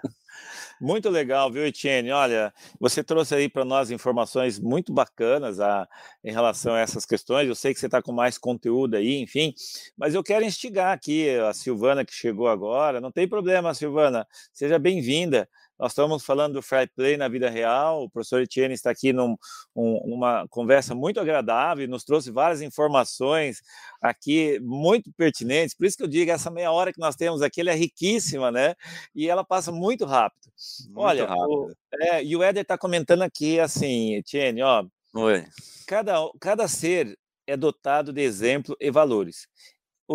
Muito 0.80 1.10
legal, 1.10 1.52
viu, 1.52 1.66
Etienne? 1.66 2.12
Olha, 2.12 2.54
você 2.80 3.04
trouxe 3.04 3.36
aí 3.36 3.50
para 3.50 3.64
nós 3.64 3.92
informações 3.92 4.60
muito 4.60 4.92
bacanas 4.92 5.60
a, 5.60 5.88
em 6.24 6.32
relação 6.32 6.74
a 6.74 6.80
essas 6.80 7.06
questões. 7.06 7.48
Eu 7.48 7.56
sei 7.56 7.74
que 7.74 7.80
você 7.80 7.86
está 7.86 8.02
com 8.02 8.12
mais 8.12 8.38
conteúdo 8.38 8.96
aí, 8.96 9.22
enfim, 9.22 9.54
mas 9.98 10.16
eu 10.16 10.24
quero 10.24 10.46
instigar 10.46 10.94
aqui 10.94 11.30
a 11.40 11.54
Silvana 11.54 12.06
que 12.06 12.14
chegou 12.14 12.48
agora. 12.48 13.02
Não 13.02 13.12
tem 13.12 13.28
problema, 13.28 13.74
Silvana, 13.74 14.28
seja 14.54 14.80
bem-vinda. 14.80 15.48
Nós 15.82 15.94
estamos 15.94 16.24
falando 16.24 16.54
do 16.54 16.62
fair 16.62 16.88
play 16.96 17.18
na 17.18 17.28
vida 17.28 17.50
real. 17.50 18.04
O 18.04 18.10
professor 18.10 18.40
Etienne 18.40 18.76
está 18.76 18.92
aqui 18.92 19.12
numa 19.12 19.36
um, 19.76 20.48
conversa 20.48 20.94
muito 20.94 21.20
agradável, 21.20 21.88
nos 21.88 22.04
trouxe 22.04 22.30
várias 22.30 22.62
informações 22.62 23.64
aqui 24.00 24.60
muito 24.60 25.12
pertinentes. 25.18 25.76
Por 25.76 25.88
isso 25.88 25.98
que 25.98 26.04
eu 26.04 26.08
digo, 26.08 26.30
essa 26.30 26.52
meia 26.52 26.72
hora 26.72 26.94
que 26.94 27.00
nós 27.00 27.16
temos 27.16 27.42
aqui 27.42 27.68
é 27.68 27.74
riquíssima, 27.74 28.52
né? 28.52 28.76
E 29.16 29.28
ela 29.28 29.44
passa 29.44 29.72
muito 29.72 30.06
rápido. 30.06 30.52
Muito 30.86 31.00
Olha, 31.00 31.26
rápido. 31.26 31.48
O, 31.50 31.74
é, 32.00 32.24
e 32.24 32.36
o 32.36 32.44
Éder 32.44 32.62
está 32.62 32.78
comentando 32.78 33.24
aqui 33.24 33.60
assim, 33.60 34.18
Etienne, 34.18 34.62
ó. 34.62 34.86
Oi. 35.16 35.44
Cada, 35.88 36.14
cada 36.40 36.68
ser 36.68 37.18
é 37.48 37.58
dotado 37.58 38.14
de 38.14 38.22
exemplo 38.22 38.78
e 38.80 38.92
valores 38.92 39.48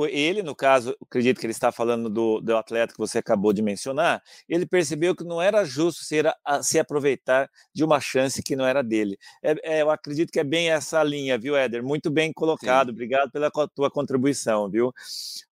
ele, 0.05 0.42
no 0.42 0.55
caso, 0.55 0.94
acredito 1.01 1.40
que 1.40 1.46
ele 1.46 1.53
está 1.53 1.72
falando 1.72 2.11
do, 2.11 2.40
do 2.40 2.57
atleta 2.57 2.92
que 2.92 2.99
você 2.99 3.18
acabou 3.18 3.53
de 3.53 3.62
mencionar, 3.62 4.22
ele 4.49 4.66
percebeu 4.66 5.16
que 5.16 5.25
não 5.25 5.40
era 5.40 5.64
justo 5.64 6.05
ser 6.05 6.31
a, 6.44 6.62
se 6.62 6.79
aproveitar 6.79 7.49
de 7.72 7.83
uma 7.83 8.01
chance 8.01 8.42
que 8.42 8.55
não 8.55 8.66
era 8.66 8.83
dele. 8.83 9.16
É, 9.42 9.55
é, 9.62 9.83
eu 9.83 9.90
acredito 9.90 10.31
que 10.31 10.40
é 10.40 10.44
bem 10.44 10.70
essa 10.70 11.03
linha, 11.03 11.38
viu, 11.38 11.57
Éder? 11.57 11.83
Muito 11.83 12.11
bem 12.11 12.33
colocado. 12.33 12.88
Sim. 12.88 12.92
Obrigado 12.92 13.31
pela 13.31 13.51
tua 13.51 13.90
contribuição, 13.90 14.68
viu? 14.68 14.92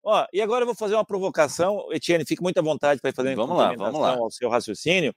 Ó, 0.03 0.27
e 0.33 0.43
agora 0.43 0.63
eu 0.63 0.67
vou 0.67 0.75
fazer 0.75 0.95
uma 0.95 1.05
provocação. 1.05 1.87
Etienne, 1.91 2.27
fique 2.27 2.43
muito 2.43 2.59
à 2.59 2.63
vontade 2.63 3.01
para 3.01 3.13
fazer 3.13 3.35
vamos 3.35 3.57
lá, 3.57 3.75
vamos 3.75 4.01
lá. 4.01 4.17
ao 4.17 4.31
seu 4.31 4.51
raciocínio. 4.51 5.15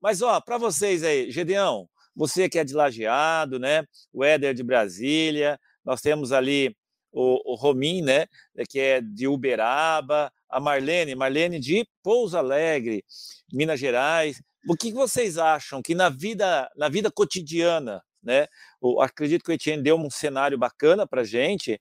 Mas, 0.00 0.22
ó, 0.22 0.40
para 0.40 0.58
vocês 0.58 1.02
aí, 1.02 1.30
Gedeão, 1.30 1.88
você 2.14 2.48
que 2.48 2.58
é 2.58 2.64
de 2.64 2.74
Lajeado, 2.74 3.58
né? 3.58 3.84
O 4.12 4.24
Éder 4.24 4.54
de 4.54 4.62
Brasília, 4.62 5.58
nós 5.84 6.00
temos 6.00 6.32
ali 6.32 6.76
o, 7.14 7.52
o 7.52 7.54
Romim, 7.54 8.02
né, 8.02 8.26
que 8.68 8.80
é 8.80 9.00
de 9.00 9.28
Uberaba, 9.28 10.32
a 10.50 10.58
Marlene, 10.58 11.14
Marlene 11.14 11.60
de 11.60 11.86
Pouso 12.02 12.36
Alegre, 12.36 13.04
Minas 13.52 13.78
Gerais. 13.78 14.42
O 14.68 14.76
que 14.76 14.92
vocês 14.92 15.38
acham 15.38 15.80
que 15.80 15.94
na 15.94 16.08
vida, 16.08 16.68
na 16.76 16.88
vida 16.88 17.10
cotidiana, 17.10 18.02
né, 18.22 18.48
eu 18.82 19.00
acredito 19.00 19.44
que 19.44 19.50
o 19.50 19.54
Etienne 19.54 19.82
deu 19.82 19.96
um 19.96 20.10
cenário 20.10 20.58
bacana 20.58 21.06
para 21.06 21.22
gente 21.22 21.80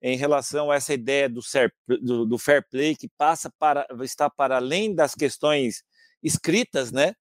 em 0.00 0.16
relação 0.16 0.70
a 0.70 0.76
essa 0.76 0.94
ideia 0.94 1.28
do, 1.28 1.42
ser, 1.42 1.74
do, 1.86 2.24
do 2.24 2.38
fair 2.38 2.66
play 2.70 2.96
que 2.96 3.08
passa 3.18 3.52
para 3.58 3.86
está 4.00 4.30
para 4.30 4.56
além 4.56 4.94
das 4.94 5.14
questões 5.14 5.82
escritas, 6.22 6.90
né, 6.90 7.14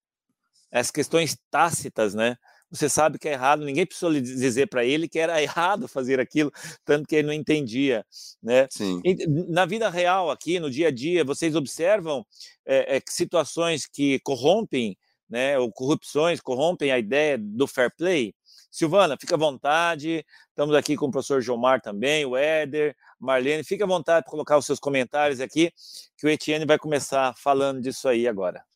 as 0.72 0.91
questões 0.91 1.38
tácitas, 1.50 2.13
né, 2.13 2.38
você 2.72 2.88
sabe 2.88 3.18
que 3.18 3.28
é 3.28 3.34
errado, 3.34 3.66
ninguém 3.66 3.86
precisou 3.86 4.10
lhe 4.10 4.22
dizer 4.22 4.68
para 4.68 4.86
ele 4.86 5.08
que 5.08 5.20
era 5.20 5.42
errado 5.44 5.88
fazer 5.88 6.20
aquilo, 6.20 6.52
tanto 6.86 7.08
que 7.08 7.16
ele 7.16 7.28
não 7.28 7.34
entendia, 7.34 8.06
né? 8.42 8.68
Sim. 8.70 9.02
E, 9.04 9.28
na 9.48 9.66
vida 9.66 9.90
real 9.90 10.30
aqui, 10.30 10.60
no 10.60 10.70
dia 10.70 10.90
a 10.90 10.92
dia, 10.92 11.24
vocês 11.24 11.56
observam 11.56 12.26
é, 12.66 12.98
é, 12.98 13.02
situações 13.10 13.86
que 13.88 14.20
corrompem, 14.20 14.98
né, 15.30 15.60
ou 15.60 15.72
corrupções 15.72 16.42
corrompem 16.42 16.92
a 16.92 16.98
ideia 16.98 17.38
do 17.38 17.68
fair 17.68 17.92
play? 17.96 18.34
Silvana, 18.72 19.18
fica 19.20 19.36
à 19.36 19.38
vontade, 19.38 20.24
estamos 20.50 20.76
aqui 20.76 20.96
com 20.96 21.08
o 21.08 21.12
professor 21.12 21.42
Gilmar 21.42 21.82
também, 21.82 22.24
o 22.26 22.38
Éder, 22.38 22.96
Marlene, 23.20 23.64
fica 23.64 23.84
à 23.84 23.88
vontade 23.88 24.24
para 24.24 24.32
colocar 24.32 24.58
os 24.58 24.66
seus 24.66 24.80
comentários 24.80 25.40
aqui, 25.40 25.72
que 26.18 26.28
o 26.28 26.30
Etienne 26.30 26.66
vai 26.66 26.78
começar 26.78 27.34
falando 27.36 27.82
disso 27.82 28.08
aí 28.08 28.28
agora. 28.28 28.69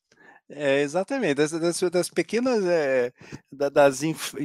É, 0.50 0.82
exatamente, 0.82 1.36
das, 1.36 1.52
das, 1.52 1.80
das 1.80 2.10
pequenas, 2.10 2.64
é, 2.66 3.12
das, 3.52 4.04
inf, 4.04 4.34
eh, 4.36 4.42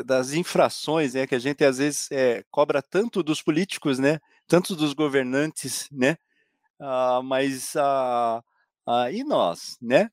eh, 0.00 0.02
das 0.02 0.32
infrações 0.32 1.14
né, 1.14 1.26
que 1.26 1.34
a 1.34 1.38
gente 1.38 1.62
às 1.64 1.78
vezes 1.78 2.10
é, 2.10 2.42
cobra 2.50 2.82
tanto 2.82 3.22
dos 3.22 3.42
políticos, 3.42 3.98
né, 3.98 4.18
tanto 4.48 4.74
dos 4.74 4.94
governantes, 4.94 5.88
né, 5.92 6.16
ah, 6.80 7.22
mas 7.24 7.76
ah, 7.76 8.42
ah, 8.86 9.10
e 9.12 9.24
nós, 9.24 9.76
né? 9.80 10.10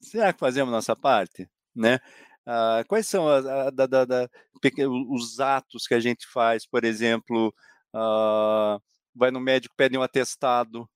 Será 0.00 0.32
que 0.32 0.40
fazemos 0.40 0.72
nossa 0.72 0.96
parte, 0.96 1.48
né? 1.74 1.98
Ah, 2.46 2.84
quais 2.88 3.08
são 3.08 3.28
a, 3.28 3.68
a, 3.68 3.70
da, 3.70 3.86
da, 4.04 4.30
os 5.10 5.40
atos 5.40 5.86
que 5.86 5.94
a 5.94 6.00
gente 6.00 6.26
faz, 6.28 6.66
por 6.66 6.84
exemplo, 6.84 7.54
ah, 7.94 8.78
vai 9.14 9.30
no 9.30 9.40
médico, 9.40 9.74
pede 9.76 9.98
um 9.98 10.02
atestado, 10.02 10.88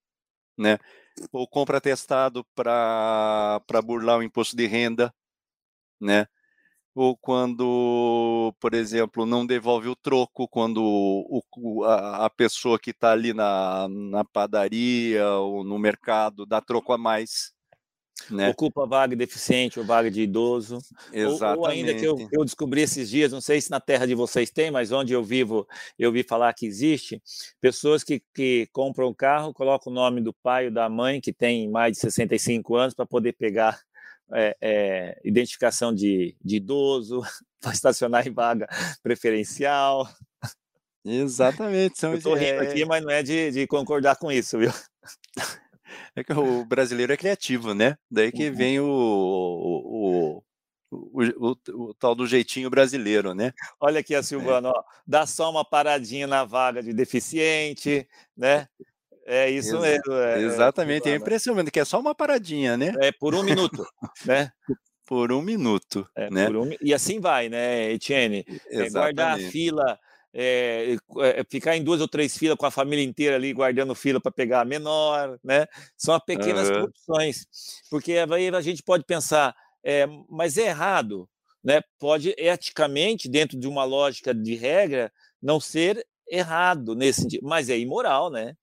né? 0.59 0.79
Ou 1.33 1.47
compra 1.49 1.79
atestado 1.79 2.45
para 2.55 3.61
burlar 3.85 4.19
o 4.19 4.23
imposto 4.23 4.57
de 4.57 4.67
renda, 4.67 5.15
né? 6.01 6.27
Ou 6.95 7.17
quando, 7.17 8.55
por 8.61 8.75
exemplo, 8.75 9.25
não 9.27 9.47
devolve 9.47 9.89
o 9.89 9.97
troco 9.97 10.49
quando 10.49 10.83
o, 10.83 11.85
a, 11.85 12.27
a 12.27 12.31
pessoa 12.31 12.79
que 12.79 12.91
está 12.91 13.13
ali 13.13 13.33
na, 13.33 13.89
na 13.89 14.25
padaria 14.25 15.29
ou 15.37 15.65
no 15.65 15.79
mercado 15.79 16.45
dá 16.47 16.61
troco 16.61 16.93
a 16.93 16.99
mais, 16.99 17.55
né? 18.31 18.51
Ocupa 18.51 18.87
vaga 18.87 19.11
de 19.11 19.17
deficiente 19.17 19.79
ou 19.79 19.85
vaga 19.85 20.11
de 20.11 20.23
idoso. 20.23 20.79
Exatamente. 21.13 21.59
Ou, 21.59 21.65
ou 21.65 21.67
ainda 21.67 21.95
que 21.95 22.05
eu, 22.05 22.29
eu, 22.33 22.45
descobri 22.45 22.83
esses 22.83 23.09
dias, 23.09 23.33
não 23.33 23.41
sei 23.41 23.61
se 23.61 23.71
na 23.71 23.81
terra 23.81 24.07
de 24.07 24.15
vocês 24.15 24.51
tem, 24.51 24.71
mas 24.71 24.93
onde 24.93 25.13
eu 25.13 25.23
vivo, 25.23 25.67
eu 25.99 26.13
vi 26.13 26.23
falar 26.23 26.53
que 26.53 26.67
existe, 26.67 27.23
pessoas 27.61 28.03
que, 28.05 28.23
que 28.35 28.69
compram 28.73 29.09
um 29.09 29.15
carro, 29.15 29.55
colocam 29.55 29.93
o 29.93 29.95
nome 29.95 30.21
do 30.21 30.33
pai 30.33 30.67
ou 30.67 30.73
da 30.73 30.89
mãe, 30.89 31.21
que 31.21 31.33
tem 31.33 31.71
mais 31.71 31.93
de 31.93 32.01
65 32.01 32.77
anos, 32.77 32.95
para 32.95 33.07
poder 33.07 33.33
pegar 33.33 33.81
é, 34.33 34.57
é, 34.61 35.21
identificação 35.25 35.95
de, 35.95 36.37
de 36.43 36.57
idoso, 36.57 37.21
para 37.61 37.73
estacionar 37.73 38.27
em 38.27 38.33
vaga 38.33 38.69
preferencial. 39.03 40.09
Exatamente. 41.05 41.99
São, 41.99 42.13
eu 42.13 42.19
estou 42.19 42.35
rindo 42.35 42.61
aqui, 42.61 42.85
mas 42.85 43.03
não 43.03 43.11
é 43.11 43.23
de, 43.23 43.51
de 43.51 43.67
concordar 43.67 44.17
com 44.17 44.31
isso, 44.31 44.59
viu? 44.59 44.71
É 46.17 46.25
que 46.25 46.33
o 46.33 46.65
brasileiro 46.65 47.13
é 47.13 47.17
criativo, 47.17 47.75
né? 47.75 47.97
Daí 48.11 48.33
que 48.33 48.49
uhum. 48.49 48.55
vem 48.55 48.81
o, 48.81 48.87
o, 48.87 50.43
o, 50.91 51.57
o, 51.69 51.95
tal 51.95 52.15
do 52.15 52.27
jeitinho 52.27 52.69
brasileiro, 52.69 53.35
né? 53.35 53.53
Olha 53.81 54.01
aqui 54.01 54.15
a 54.15 54.23
Silvana, 54.23 54.69
é. 54.69 54.73
ó, 54.73 54.83
dá 55.07 55.27
só 55.27 55.51
uma 55.51 55.65
paradinha 55.65 56.27
na 56.27 56.45
vaga 56.45 56.83
de 56.83 56.93
deficiente, 56.93 58.09
né? 58.37 58.67
É 59.27 59.49
isso 59.49 59.77
Ex 59.77 59.83
mesmo. 59.83 60.15
É, 60.15 60.43
é 60.43 60.43
exatamente, 60.43 61.09
é, 61.09 61.13
é 61.13 61.17
impressionante, 61.17 61.71
que 61.71 61.79
é 61.79 61.85
só 61.85 62.01
uma 62.01 62.15
paradinha, 62.15 62.77
né? 62.77 62.93
É, 63.01 63.13
por 63.13 63.35
um 63.35 63.43
minuto, 63.43 63.87
né? 64.25 64.51
Por 65.07 65.33
um 65.33 65.43
minuto, 65.43 66.09
é, 66.15 66.31
né? 66.31 66.49
Um, 66.49 66.71
e 66.81 66.95
assim 66.95 67.19
vai, 67.19 67.49
né, 67.49 67.91
Etienne? 67.91 68.47
É, 68.69 68.89
guardar 68.91 69.35
a 69.35 69.39
fila 69.51 69.99
é, 70.33 70.97
é, 71.19 71.45
ficar 71.49 71.77
em 71.77 71.83
duas 71.83 72.01
ou 72.01 72.09
três 72.09 72.37
filas 72.37 72.57
com 72.57 72.67
a 72.67 72.71
família 72.71 73.05
inteira 73.05 73.37
ali 73.37 73.53
guardando 73.53 73.95
fila 73.95 74.21
para 74.21 74.31
pegar 74.31 74.61
a 74.61 74.65
menor, 74.65 75.39
né? 75.43 75.67
São 75.97 76.19
pequenas 76.21 76.69
uhum. 76.69 76.75
corrupções, 76.75 77.47
porque 77.91 78.13
aí 78.13 78.49
a 78.49 78.61
gente 78.61 78.83
pode 78.83 79.05
pensar, 79.05 79.55
é, 79.83 80.07
mas 80.29 80.57
é 80.57 80.69
errado, 80.69 81.29
né? 81.63 81.83
Pode 81.99 82.35
eticamente, 82.39 83.29
dentro 83.29 83.59
de 83.59 83.67
uma 83.67 83.85
lógica 83.85 84.35
de 84.35 84.55
regra, 84.55 85.13
não 85.43 85.59
ser 85.59 86.07
errado 86.29 86.95
nesse 86.95 87.23
sentido, 87.23 87.47
mas 87.47 87.69
é 87.69 87.79
imoral, 87.79 88.31
né? 88.31 88.55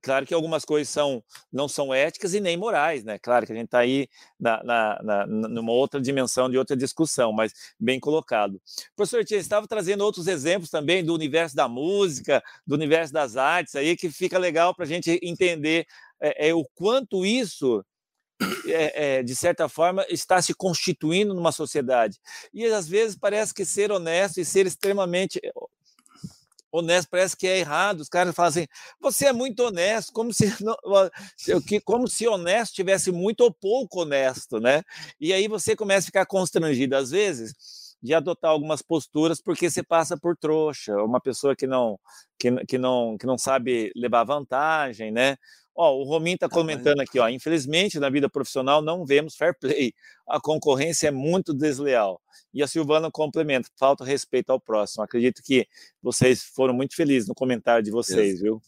Claro 0.00 0.24
que 0.24 0.32
algumas 0.32 0.64
coisas 0.64 0.88
são, 0.88 1.22
não 1.52 1.68
são 1.68 1.92
éticas 1.92 2.32
e 2.32 2.40
nem 2.40 2.56
morais, 2.56 3.04
né? 3.04 3.18
Claro 3.18 3.44
que 3.44 3.52
a 3.52 3.54
gente 3.54 3.66
está 3.66 3.80
aí 3.80 4.08
na, 4.40 4.62
na, 4.62 5.02
na, 5.02 5.26
numa 5.26 5.72
outra 5.72 6.00
dimensão 6.00 6.48
de 6.48 6.56
outra 6.56 6.76
discussão, 6.76 7.32
mas 7.32 7.52
bem 7.78 8.00
colocado. 8.00 8.60
Professor 8.96 9.24
Tia, 9.24 9.36
estava 9.36 9.66
trazendo 9.66 10.02
outros 10.02 10.26
exemplos 10.26 10.70
também 10.70 11.04
do 11.04 11.14
universo 11.14 11.54
da 11.54 11.68
música, 11.68 12.42
do 12.66 12.74
universo 12.74 13.12
das 13.12 13.36
artes, 13.36 13.74
aí 13.74 13.96
que 13.96 14.10
fica 14.10 14.38
legal 14.38 14.74
para 14.74 14.84
a 14.84 14.88
gente 14.88 15.20
entender 15.22 15.86
é, 16.20 16.48
é, 16.48 16.54
o 16.54 16.64
quanto 16.74 17.26
isso 17.26 17.84
é, 18.66 19.18
é, 19.18 19.22
de 19.22 19.36
certa 19.36 19.68
forma, 19.68 20.04
está 20.08 20.40
se 20.40 20.54
constituindo 20.54 21.34
numa 21.34 21.52
sociedade. 21.52 22.18
E 22.52 22.64
às 22.66 22.88
vezes 22.88 23.16
parece 23.16 23.52
que 23.54 23.64
ser 23.64 23.92
honesto 23.92 24.38
e 24.40 24.44
ser 24.44 24.66
extremamente 24.66 25.40
honesto 26.72 27.08
parece 27.10 27.36
que 27.36 27.46
é 27.46 27.58
errado. 27.58 28.00
Os 28.00 28.08
caras 28.08 28.34
falam 28.34 28.48
assim: 28.50 28.66
você 29.00 29.26
é 29.26 29.32
muito 29.32 29.60
honesto, 29.60 30.12
como 30.12 30.32
se 30.32 30.46
não, 30.64 30.74
como 31.84 32.08
se 32.08 32.26
honesto 32.26 32.74
tivesse 32.74 33.12
muito 33.12 33.42
ou 33.42 33.52
pouco 33.52 34.02
honesto, 34.02 34.58
né? 34.58 34.82
E 35.20 35.32
aí 35.32 35.46
você 35.46 35.76
começa 35.76 36.06
a 36.06 36.06
ficar 36.06 36.26
constrangido 36.26 36.96
às 36.96 37.10
vezes. 37.10 37.52
de 38.02 38.12
adotar 38.14 38.50
algumas 38.50 38.82
posturas 38.82 39.40
porque 39.40 39.70
você 39.70 39.82
passa 39.82 40.16
por 40.18 40.36
trouxa, 40.36 40.92
uma 41.04 41.20
pessoa 41.20 41.54
que 41.54 41.66
não 41.68 41.98
que, 42.38 42.50
que 42.66 42.76
não 42.78 43.16
que 43.18 43.26
não 43.26 43.38
sabe 43.38 43.92
levar 43.94 44.24
vantagem, 44.24 45.12
né? 45.12 45.36
Ó, 45.74 45.96
o 45.98 46.04
Romin 46.04 46.34
está 46.34 46.48
comentando 46.48 47.00
aqui, 47.00 47.18
ó, 47.18 47.28
infelizmente 47.28 47.98
na 47.98 48.10
vida 48.10 48.28
profissional 48.28 48.82
não 48.82 49.06
vemos 49.06 49.34
fair 49.34 49.54
play, 49.58 49.94
a 50.28 50.38
concorrência 50.38 51.08
é 51.08 51.10
muito 51.10 51.54
desleal. 51.54 52.20
E 52.52 52.62
a 52.62 52.66
Silvana 52.66 53.10
complementa, 53.10 53.70
falta 53.78 54.04
respeito 54.04 54.50
ao 54.50 54.60
próximo. 54.60 55.02
Acredito 55.02 55.42
que 55.42 55.66
vocês 56.02 56.44
foram 56.44 56.74
muito 56.74 56.94
felizes 56.94 57.26
no 57.26 57.34
comentário 57.34 57.82
de 57.82 57.90
vocês, 57.90 58.40
viu? 58.40 58.60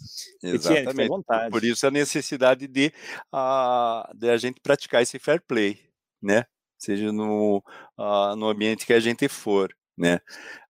Exatamente. 0.43 1.09
vontade. 1.09 1.51
Por 1.51 1.63
isso 1.63 1.87
a 1.87 1.91
necessidade 1.91 2.67
de, 2.67 2.91
uh, 3.33 4.17
de 4.17 4.31
a 4.31 4.39
gente 4.39 4.61
praticar 4.63 5.03
esse 5.03 5.19
fair 5.19 5.43
play, 5.47 5.79
né? 6.23 6.47
Seja 6.79 7.13
no, 7.13 7.63
uh, 7.99 8.35
no 8.37 8.49
ambiente 8.49 8.87
que 8.87 8.95
a 8.95 9.01
gente 9.01 9.29
for, 9.29 9.75
né? 9.97 10.21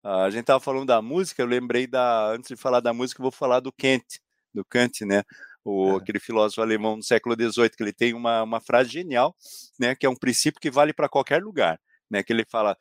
A 0.02 0.28
gente 0.30 0.42
estava 0.42 0.60
falando 0.60 0.86
da 0.86 1.00
música, 1.00 1.40
eu 1.40 1.46
lembrei 1.46 1.86
da, 1.86 2.32
antes 2.32 2.48
de 2.48 2.56
falar 2.56 2.80
da 2.80 2.92
música, 2.92 3.20
eu 3.20 3.24
vou 3.24 3.32
falar 3.32 3.60
do 3.60 3.72
Kant, 3.72 4.20
do 4.52 4.64
Kant, 4.64 5.04
né? 5.04 5.22
O, 5.64 5.92
é. 5.92 5.96
aquele 5.96 6.20
filósofo 6.20 6.60
alemão 6.60 6.98
do 6.98 7.04
século 7.04 7.34
XVIII, 7.34 7.70
que 7.70 7.82
ele 7.82 7.92
tem 7.92 8.12
uma, 8.12 8.42
uma 8.42 8.60
frase 8.60 8.90
genial, 8.90 9.34
né, 9.78 9.94
que 9.94 10.04
é 10.04 10.08
um 10.08 10.14
princípio 10.14 10.60
que 10.60 10.70
vale 10.70 10.92
para 10.92 11.08
qualquer 11.08 11.42
lugar, 11.42 11.80
né, 12.10 12.22
que 12.22 12.32
ele 12.32 12.44
fala, 12.44 12.76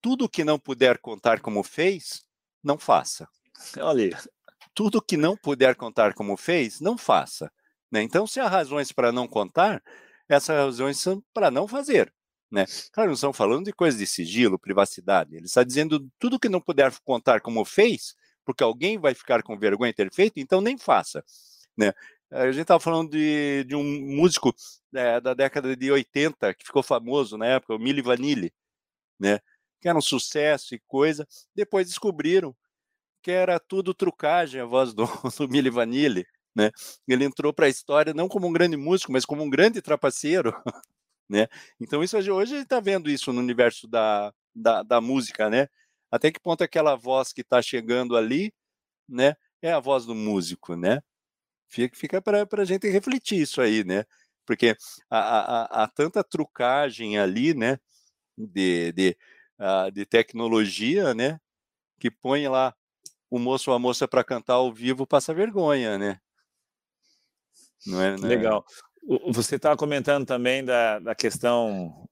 tudo 0.00 0.28
que 0.28 0.44
não 0.44 0.58
puder 0.58 0.98
contar 0.98 1.40
como 1.40 1.62
fez, 1.62 2.24
não 2.62 2.78
faça. 2.78 3.28
Olha 3.78 4.18
Tudo 4.74 5.02
que 5.02 5.16
não 5.16 5.36
puder 5.36 5.74
contar 5.74 6.14
como 6.14 6.36
fez, 6.36 6.80
não 6.80 6.96
faça. 6.96 7.50
Né? 7.90 8.02
Então, 8.02 8.26
se 8.26 8.40
há 8.40 8.48
razões 8.48 8.90
para 8.90 9.12
não 9.12 9.28
contar, 9.28 9.82
essas 10.28 10.56
razões 10.56 10.98
são 10.98 11.22
para 11.34 11.50
não 11.50 11.68
fazer. 11.68 12.12
Né? 12.50 12.66
Claro, 12.92 13.08
não 13.10 13.14
estão 13.14 13.32
falando 13.32 13.66
de 13.66 13.72
coisas 13.72 13.98
de 13.98 14.06
sigilo, 14.06 14.58
privacidade. 14.58 15.36
Ele 15.36 15.46
está 15.46 15.62
dizendo 15.62 16.08
tudo 16.18 16.38
que 16.38 16.48
não 16.48 16.60
puder 16.60 16.92
contar 17.04 17.40
como 17.40 17.64
fez, 17.64 18.14
porque 18.44 18.62
alguém 18.62 18.98
vai 18.98 19.14
ficar 19.14 19.42
com 19.42 19.58
vergonha 19.58 19.92
de 19.92 19.96
ter 19.96 20.12
feito, 20.12 20.38
então 20.38 20.60
nem 20.60 20.76
faça. 20.76 21.24
Né? 21.76 21.92
A 22.30 22.50
gente 22.50 22.62
estava 22.62 22.80
falando 22.80 23.10
de, 23.10 23.64
de 23.64 23.74
um 23.74 23.84
músico 23.84 24.54
é, 24.94 25.20
da 25.20 25.34
década 25.34 25.76
de 25.76 25.90
80 25.90 26.54
que 26.54 26.64
ficou 26.64 26.82
famoso 26.82 27.36
na 27.36 27.46
época, 27.46 27.74
o 27.74 27.78
Milli 27.78 28.00
Vanilli, 28.00 28.52
né? 29.18 29.40
que 29.80 29.88
era 29.88 29.98
um 29.98 30.02
sucesso 30.02 30.74
e 30.74 30.80
coisa. 30.86 31.26
Depois 31.54 31.88
descobriram 31.88 32.54
que 33.22 33.30
era 33.30 33.60
tudo 33.60 33.94
trucagem 33.94 34.60
a 34.60 34.64
voz 34.64 34.94
do, 34.94 35.04
do 35.38 35.48
Milli 35.48 35.70
Vanilli. 35.70 36.26
Né? 36.54 36.70
Ele 37.06 37.24
entrou 37.24 37.52
para 37.52 37.66
a 37.66 37.68
história 37.68 38.14
não 38.14 38.28
como 38.28 38.46
um 38.46 38.52
grande 38.52 38.76
músico, 38.76 39.12
mas 39.12 39.24
como 39.24 39.42
um 39.42 39.50
grande 39.50 39.82
trapaceiro. 39.82 40.54
Né? 41.28 41.48
Então, 41.80 42.02
isso 42.04 42.18
hoje 42.18 42.30
a 42.30 42.44
gente 42.44 42.64
está 42.64 42.78
vendo 42.78 43.08
isso 43.08 43.32
no 43.32 43.40
universo 43.40 43.88
da, 43.88 44.34
da, 44.54 44.82
da, 44.82 45.00
música, 45.00 45.48
né? 45.48 45.66
Até 46.10 46.30
que 46.30 46.38
ponto 46.38 46.62
aquela 46.62 46.94
voz 46.94 47.32
que 47.32 47.40
está 47.40 47.62
chegando 47.62 48.18
ali, 48.18 48.52
né, 49.08 49.34
é 49.62 49.72
a 49.72 49.80
voz 49.80 50.04
do 50.04 50.14
músico, 50.14 50.76
né? 50.76 51.00
Fica, 51.72 51.96
fica 51.96 52.20
para 52.20 52.46
a 52.58 52.64
gente 52.66 52.86
refletir 52.90 53.40
isso 53.40 53.62
aí, 53.62 53.82
né? 53.82 54.04
Porque 54.44 54.76
há, 55.08 55.18
há, 55.18 55.84
há 55.84 55.88
tanta 55.88 56.22
trucagem 56.22 57.18
ali, 57.18 57.54
né? 57.54 57.78
De, 58.36 58.92
de, 58.92 59.16
de 59.94 60.04
tecnologia, 60.04 61.14
né? 61.14 61.40
Que 61.98 62.10
põe 62.10 62.46
lá 62.46 62.74
o 63.30 63.38
moço 63.38 63.70
ou 63.70 63.76
a 63.76 63.78
moça 63.78 64.06
para 64.06 64.22
cantar 64.22 64.54
ao 64.54 64.70
vivo 64.70 65.06
passa 65.06 65.32
vergonha, 65.32 65.96
né? 65.96 66.20
Não 67.86 68.02
é, 68.02 68.16
não 68.18 68.26
é... 68.26 68.28
Legal. 68.28 68.64
Você 69.32 69.56
estava 69.56 69.74
comentando 69.74 70.26
também 70.26 70.62
da, 70.62 70.98
da 70.98 71.14
questão 71.14 72.06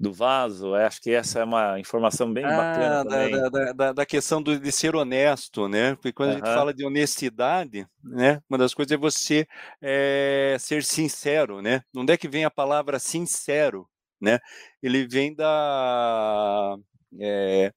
do 0.00 0.14
vaso, 0.14 0.74
acho 0.74 1.02
que 1.02 1.10
essa 1.10 1.40
é 1.40 1.44
uma 1.44 1.78
informação 1.78 2.32
bem 2.32 2.42
ah, 2.42 2.56
bacana. 2.56 3.04
Da, 3.04 3.48
da, 3.50 3.72
da, 3.72 3.92
da 3.92 4.06
questão 4.06 4.42
do, 4.42 4.58
de 4.58 4.72
ser 4.72 4.96
honesto, 4.96 5.68
né? 5.68 5.94
Porque 5.96 6.10
quando 6.10 6.30
uhum. 6.30 6.36
a 6.36 6.38
gente 6.38 6.54
fala 6.54 6.72
de 6.72 6.86
honestidade, 6.86 7.86
né? 8.02 8.40
Uma 8.48 8.56
das 8.56 8.72
coisas 8.72 8.90
é 8.90 8.96
você 8.96 9.46
é, 9.78 10.56
ser 10.58 10.82
sincero, 10.84 11.60
né? 11.60 11.82
Onde 11.94 12.14
é 12.14 12.16
que 12.16 12.28
vem 12.28 12.46
a 12.46 12.50
palavra 12.50 12.98
sincero, 12.98 13.86
né? 14.18 14.38
Ele 14.82 15.06
vem 15.06 15.34
da 15.34 16.76
é, 17.20 17.70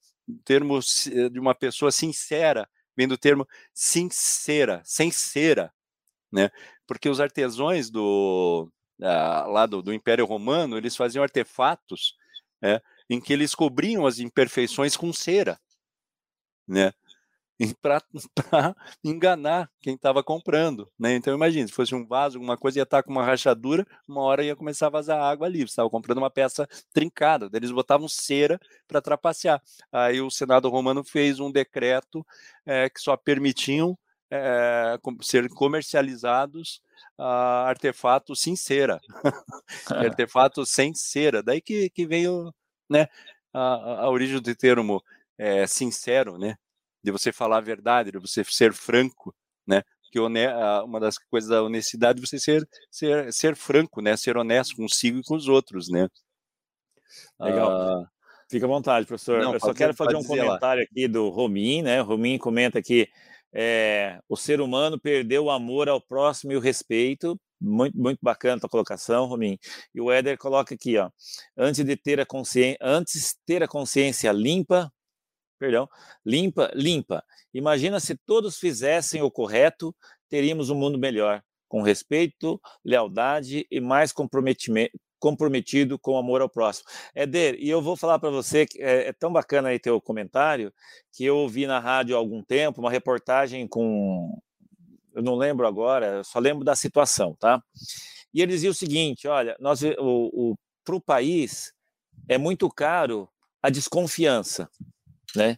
termo 0.46 0.80
de 0.80 1.40
uma 1.40 1.54
pessoa 1.54 1.92
sincera, 1.92 2.70
vem 2.96 3.06
do 3.06 3.18
termo 3.18 3.46
sincera, 3.74 4.82
sincera, 4.86 5.74
né? 6.32 6.50
porque 6.88 7.10
os 7.10 7.20
artesãos 7.20 7.90
do, 7.90 8.70
uh, 9.00 9.50
lá 9.50 9.66
do, 9.66 9.82
do, 9.82 9.94
Império 9.94 10.26
Romano, 10.26 10.78
eles 10.78 10.96
faziam 10.96 11.24
artefatos 11.24 12.16
né, 12.62 12.82
em 13.10 13.20
que 13.20 13.34
eles 13.34 13.56
cobriam 13.56 14.06
as 14.06 14.20
imperfeições 14.20 14.96
com 14.96 15.12
cera, 15.12 15.60
né? 16.68 16.94
para 17.82 18.02
enganar 19.04 19.70
quem 19.80 19.96
estava 19.96 20.24
comprando, 20.24 20.92
né? 20.98 21.16
Então 21.16 21.34
imagine, 21.34 21.68
se 21.68 21.74
fosse 21.74 21.94
um 21.94 22.06
vaso, 22.06 22.38
alguma 22.38 22.58
coisa 22.58 22.80
ia 22.80 22.84
estar 22.84 22.98
tá 22.98 23.04
com 23.04 23.12
uma 23.12 23.24
rachadura, 23.24 23.86
uma 24.08 24.22
hora 24.22 24.44
ia 24.44 24.56
começar 24.56 24.88
a 24.88 24.90
vazar 24.90 25.22
água 25.22 25.48
ali. 25.48 25.60
Você 25.60 25.66
estava 25.66 25.90
comprando 25.90 26.18
uma 26.18 26.30
peça 26.30 26.68
trincada, 26.92 27.50
eles 27.54 27.72
botavam 27.72 28.08
cera 28.08 28.60
para 28.88 29.02
trapacear. 29.02 29.62
Aí 29.92 30.22
o 30.22 30.30
Senado 30.30 30.70
Romano 30.70 31.04
fez 31.04 31.40
um 31.40 31.52
decreto 31.52 32.26
é, 32.66 32.90
que 32.90 33.00
só 33.00 33.16
permitiam 33.16 33.98
é, 34.36 34.98
ser 35.22 35.48
comercializados 35.50 36.82
uh, 37.20 37.68
artefatos 37.68 38.42
sem 38.42 38.56
cera, 38.56 39.00
artefatos 39.90 40.70
sem 40.70 40.94
cera. 40.96 41.44
Daí 41.44 41.62
que, 41.62 41.90
que 41.92 42.08
veio 42.08 42.52
né, 42.90 43.08
a, 43.54 44.04
a 44.06 44.10
origem 44.10 44.42
do 44.42 44.56
termo 44.56 45.04
é, 45.38 45.68
sincero, 45.68 46.38
né? 46.38 46.56
De 47.04 47.12
você 47.12 47.32
falar 47.32 47.58
a 47.58 47.62
verdade, 47.62 48.12
de 48.12 48.18
você 48.18 48.44
ser 48.44 48.74
franco, 48.74 49.36
né? 49.68 49.84
Que 50.12 50.20
uma 50.20 51.00
das 51.00 51.18
coisas 51.18 51.50
da 51.50 51.64
honestidade 51.64 52.20
é 52.20 52.26
você 52.26 52.40
ser, 52.40 52.68
ser, 52.90 53.34
ser 53.34 53.56
franco, 53.56 54.02
né? 54.02 54.16
Ser 54.16 54.38
honesto 54.38 54.76
consigo 54.76 55.20
e 55.20 55.24
com 55.24 55.36
os 55.36 55.48
outros, 55.48 55.90
né? 55.90 56.08
Legal. 57.40 58.02
Uh, 58.02 58.08
Fica 58.50 58.66
à 58.66 58.70
vontade, 58.70 59.08
professor. 59.08 59.42
Não, 59.42 59.54
Eu 59.54 59.60
só 59.60 59.74
quero 59.74 59.96
fazer 59.96 60.16
um 60.16 60.24
comentário 60.24 60.82
lá. 60.82 60.88
aqui 60.90 61.08
do 61.08 61.30
Romin, 61.30 61.82
né? 61.82 62.02
O 62.02 62.06
Romin 62.06 62.38
comenta 62.38 62.82
que 62.82 63.10
é, 63.54 64.20
o 64.28 64.36
ser 64.36 64.60
humano 64.60 65.00
perdeu 65.00 65.46
o 65.46 65.52
amor 65.52 65.88
ao 65.88 66.02
próximo 66.02 66.52
e 66.52 66.58
o 66.58 66.60
respeito. 66.60 67.40
Muito, 67.62 67.98
muito 67.98 68.20
bacana 68.22 68.58
a 68.58 68.60
tua 68.60 68.70
colocação, 68.70 69.26
Romim. 69.26 69.58
E 69.96 70.02
o 70.02 70.12
Éder 70.12 70.38
coloca 70.38 70.76
aqui, 70.76 70.98
ó, 70.98 71.10
antes 71.56 71.86
de 71.86 71.96
ter 71.96 72.20
a 72.20 72.26
consciência, 72.26 72.78
antes 72.82 73.38
ter 73.46 73.64
a 73.64 73.68
consciência 73.68 74.32
limpa, 74.34 74.92
perdão, 75.58 75.88
limpa, 76.26 76.70
limpa. 76.76 77.24
Imagina 77.54 78.00
se 78.02 78.18
todos 78.26 78.58
fizessem 78.58 79.22
o 79.22 79.32
correto, 79.32 79.96
teríamos 80.28 80.70
um 80.70 80.76
mundo 80.76 80.98
melhor, 80.98 81.42
com 81.70 81.82
respeito, 81.82 82.60
lealdade 82.84 83.66
e 83.72 83.80
mais 83.80 84.12
comprometimento, 84.12 84.92
comprometido 85.24 85.98
com 85.98 86.16
o 86.16 86.18
amor 86.18 86.42
ao 86.42 86.50
próximo. 86.50 86.90
Éder, 87.16 87.56
e 87.58 87.70
eu 87.70 87.82
vou 87.82 87.96
falar 87.96 88.20
para 88.20 88.30
você 88.30 88.66
que 88.66 88.84
é, 88.84 89.08
é, 89.08 89.14
tão 89.14 89.32
bacana 89.32 89.70
aí 89.70 89.80
teu 89.80 90.02
comentário, 90.02 90.74
que 91.14 91.24
eu 91.24 91.38
ouvi 91.38 91.66
na 91.66 91.80
rádio 91.80 92.14
há 92.14 92.20
algum 92.20 92.44
tempo 92.44 92.82
uma 92.82 92.92
reportagem 92.92 93.66
com. 93.66 94.38
Eu 95.16 95.24
não 95.24 95.36
lembro 95.36 95.66
agora, 95.66 96.26
só 96.26 96.40
lembro 96.40 96.66
da 96.66 96.76
situação, 96.76 97.38
tá? 97.40 97.64
E 98.34 98.42
ele 98.42 98.52
dizia 98.52 98.70
o 98.70 98.74
seguinte: 98.74 99.26
olha, 99.26 99.56
nós, 99.62 99.82
o, 99.82 99.96
o, 99.98 100.56
para 100.84 100.96
o 100.96 101.00
país 101.00 101.72
é 102.28 102.38
muito 102.38 102.70
caro 102.70 103.30
a 103.62 103.70
desconfiança, 103.70 104.70
né? 105.34 105.56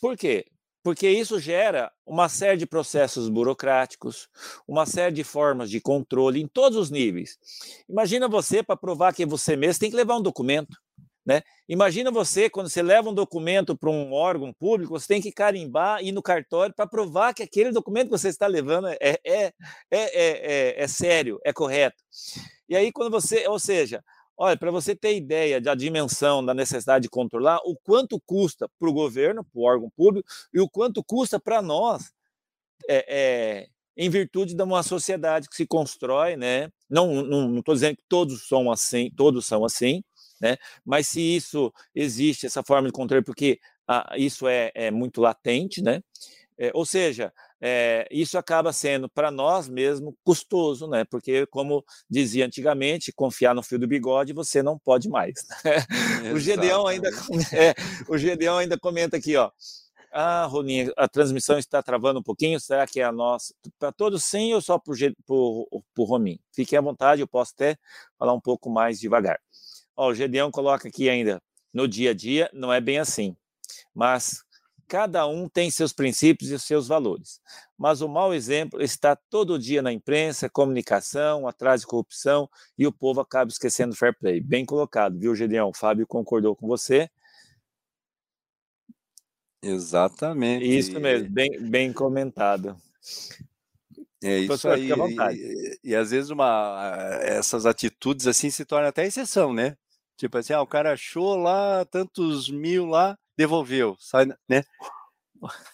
Por 0.00 0.16
quê? 0.16 0.46
Porque 0.84 1.08
isso 1.08 1.40
gera 1.40 1.90
uma 2.06 2.28
série 2.28 2.58
de 2.58 2.66
processos 2.66 3.30
burocráticos, 3.30 4.28
uma 4.68 4.84
série 4.84 5.14
de 5.14 5.24
formas 5.24 5.70
de 5.70 5.80
controle 5.80 6.42
em 6.42 6.46
todos 6.46 6.76
os 6.76 6.90
níveis. 6.90 7.38
Imagina 7.88 8.28
você, 8.28 8.62
para 8.62 8.76
provar 8.76 9.14
que 9.14 9.22
é 9.22 9.26
você 9.26 9.56
mesmo, 9.56 9.80
tem 9.80 9.90
que 9.90 9.96
levar 9.96 10.16
um 10.16 10.22
documento. 10.22 10.76
Né? 11.24 11.40
Imagina 11.66 12.10
você, 12.10 12.50
quando 12.50 12.68
você 12.68 12.82
leva 12.82 13.08
um 13.08 13.14
documento 13.14 13.74
para 13.74 13.88
um 13.88 14.12
órgão 14.12 14.52
público, 14.52 14.92
você 14.92 15.08
tem 15.08 15.22
que 15.22 15.32
carimbar, 15.32 16.04
ir 16.04 16.12
no 16.12 16.22
cartório 16.22 16.74
para 16.74 16.86
provar 16.86 17.32
que 17.32 17.42
aquele 17.42 17.72
documento 17.72 18.08
que 18.08 18.18
você 18.18 18.28
está 18.28 18.46
levando 18.46 18.88
é, 18.88 18.98
é, 19.00 19.18
é, 19.24 19.52
é, 19.90 20.84
é 20.84 20.86
sério, 20.86 21.40
é 21.42 21.50
correto. 21.50 21.96
E 22.68 22.76
aí, 22.76 22.92
quando 22.92 23.10
você, 23.10 23.48
ou 23.48 23.58
seja, 23.58 24.04
Olha, 24.36 24.56
para 24.56 24.70
você 24.70 24.96
ter 24.96 25.16
ideia 25.16 25.60
da 25.60 25.74
dimensão 25.74 26.44
da 26.44 26.52
necessidade 26.52 27.04
de 27.04 27.08
controlar, 27.08 27.58
o 27.64 27.76
quanto 27.76 28.20
custa 28.26 28.68
para 28.78 28.88
o 28.88 28.92
governo, 28.92 29.44
para 29.44 29.60
o 29.60 29.64
órgão 29.64 29.90
público, 29.96 30.28
e 30.52 30.60
o 30.60 30.68
quanto 30.68 31.04
custa 31.04 31.38
para 31.38 31.62
nós, 31.62 32.12
é, 32.88 33.06
é, 33.08 33.68
em 33.96 34.10
virtude 34.10 34.54
de 34.54 34.62
uma 34.62 34.82
sociedade 34.82 35.48
que 35.48 35.56
se 35.56 35.66
constrói, 35.66 36.36
né? 36.36 36.70
Não 36.90 37.58
estou 37.58 37.74
dizendo 37.74 37.96
que 37.96 38.04
todos 38.08 38.48
são 38.48 38.70
assim, 38.70 39.10
todos 39.16 39.46
são 39.46 39.64
assim, 39.64 40.02
né? 40.40 40.56
Mas 40.84 41.08
se 41.08 41.20
isso 41.20 41.72
existe, 41.94 42.46
essa 42.46 42.62
forma 42.62 42.88
de 42.88 42.92
controle, 42.92 43.24
porque 43.24 43.60
ah, 43.86 44.14
isso 44.16 44.48
é, 44.48 44.72
é, 44.74 44.90
muito 44.90 45.20
latente, 45.20 45.82
né? 45.82 46.02
É, 46.58 46.70
ou 46.74 46.86
seja, 46.86 47.32
é, 47.66 48.06
isso 48.10 48.36
acaba 48.36 48.74
sendo 48.74 49.08
para 49.08 49.30
nós 49.30 49.70
mesmo 49.70 50.14
custoso, 50.22 50.86
né? 50.86 51.02
Porque, 51.06 51.46
como 51.46 51.82
dizia 52.10 52.44
antigamente, 52.44 53.10
confiar 53.10 53.54
no 53.54 53.62
fio 53.62 53.78
do 53.78 53.86
bigode 53.86 54.34
você 54.34 54.62
não 54.62 54.78
pode 54.78 55.08
mais. 55.08 55.32
Né? 56.22 56.32
o 56.32 56.38
Gedeão 56.38 56.86
ainda, 56.86 57.08
é, 57.52 57.74
o 58.06 58.18
Gedeão 58.18 58.58
ainda 58.58 58.78
comenta 58.78 59.16
aqui, 59.16 59.34
ó. 59.34 59.50
Ah, 60.12 60.44
Roninha, 60.44 60.92
a 60.94 61.08
transmissão 61.08 61.58
está 61.58 61.82
travando 61.82 62.20
um 62.20 62.22
pouquinho. 62.22 62.60
Será 62.60 62.86
que 62.86 63.00
é 63.00 63.04
a 63.04 63.10
nossa? 63.10 63.54
Para 63.78 63.90
todos 63.90 64.24
sim 64.24 64.52
ou 64.52 64.60
só 64.60 64.78
para 64.78 64.92
o 65.32 65.82
Romin? 65.96 66.38
Fiquem 66.52 66.78
à 66.78 66.82
vontade, 66.82 67.22
eu 67.22 67.26
posso 67.26 67.52
até 67.54 67.78
falar 68.18 68.34
um 68.34 68.40
pouco 68.40 68.68
mais 68.68 69.00
devagar. 69.00 69.40
Ó, 69.96 70.10
o 70.10 70.14
Gedeão 70.14 70.50
coloca 70.50 70.88
aqui 70.88 71.08
ainda, 71.08 71.40
no 71.72 71.88
dia 71.88 72.10
a 72.10 72.14
dia, 72.14 72.50
não 72.52 72.70
é 72.70 72.80
bem 72.80 72.98
assim. 72.98 73.34
Mas 73.94 74.44
cada 74.86 75.26
um 75.26 75.48
tem 75.48 75.70
seus 75.70 75.92
princípios 75.92 76.50
e 76.50 76.58
seus 76.58 76.86
valores. 76.86 77.40
Mas 77.76 78.00
o 78.00 78.08
mau 78.08 78.32
exemplo 78.32 78.82
está 78.82 79.16
todo 79.16 79.58
dia 79.58 79.82
na 79.82 79.92
imprensa, 79.92 80.48
comunicação, 80.48 81.48
atrás 81.48 81.80
de 81.80 81.86
corrupção, 81.86 82.48
e 82.78 82.86
o 82.86 82.92
povo 82.92 83.20
acaba 83.20 83.50
esquecendo 83.50 83.96
fair 83.96 84.16
play. 84.18 84.40
Bem 84.40 84.64
colocado, 84.64 85.18
viu, 85.18 85.34
Gedeão? 85.34 85.70
O 85.70 85.76
Fábio 85.76 86.06
concordou 86.06 86.54
com 86.54 86.66
você. 86.66 87.10
Exatamente. 89.62 90.64
Isso 90.66 91.00
mesmo, 91.00 91.30
bem, 91.30 91.58
bem 91.70 91.92
comentado. 91.92 92.76
É 94.22 94.38
isso 94.38 94.68
aí. 94.68 94.90
E, 94.90 95.34
e, 95.34 95.78
e, 95.90 95.96
às 95.96 96.10
vezes 96.10 96.30
uma, 96.30 96.96
essas 97.20 97.66
atitudes 97.66 98.26
assim 98.26 98.50
se 98.50 98.64
tornam 98.64 98.88
até 98.88 99.06
exceção, 99.06 99.52
né? 99.52 99.76
Tipo 100.16 100.38
assim, 100.38 100.52
ah, 100.52 100.62
o 100.62 100.66
cara 100.66 100.92
achou 100.92 101.36
lá 101.36 101.84
tantos 101.86 102.48
mil 102.48 102.86
lá, 102.86 103.18
devolveu, 103.36 103.96
sai, 103.98 104.26
né? 104.48 104.62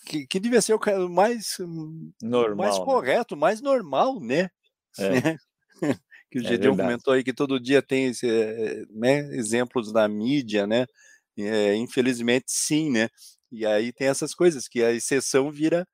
Que, 0.07 0.27
que 0.27 0.41
devia 0.41 0.61
ser 0.61 0.75
o 0.75 1.09
mais 1.09 1.57
normal, 2.21 2.57
mais 2.57 2.79
né? 2.79 2.85
correto, 2.85 3.37
mais 3.37 3.61
normal, 3.61 4.21
né? 4.21 4.51
É. 4.99 5.37
que 6.31 6.39
o 6.39 6.47
é 6.47 6.59
comentou 6.59 7.13
aí 7.13 7.23
que 7.23 7.33
todo 7.33 7.61
dia 7.61 7.83
tem 7.83 8.07
esse, 8.07 8.27
né, 8.91 9.19
exemplos 9.37 9.93
na 9.93 10.09
mídia, 10.09 10.67
né? 10.67 10.87
É, 11.37 11.75
infelizmente, 11.77 12.47
sim, 12.49 12.91
né? 12.91 13.09
E 13.51 13.67
aí 13.67 13.93
tem 13.93 14.09
essas 14.09 14.35
coisas 14.35 14.69
que 14.69 14.83
a 14.83 14.93
exceção 14.93 15.51
vira, 15.51 15.87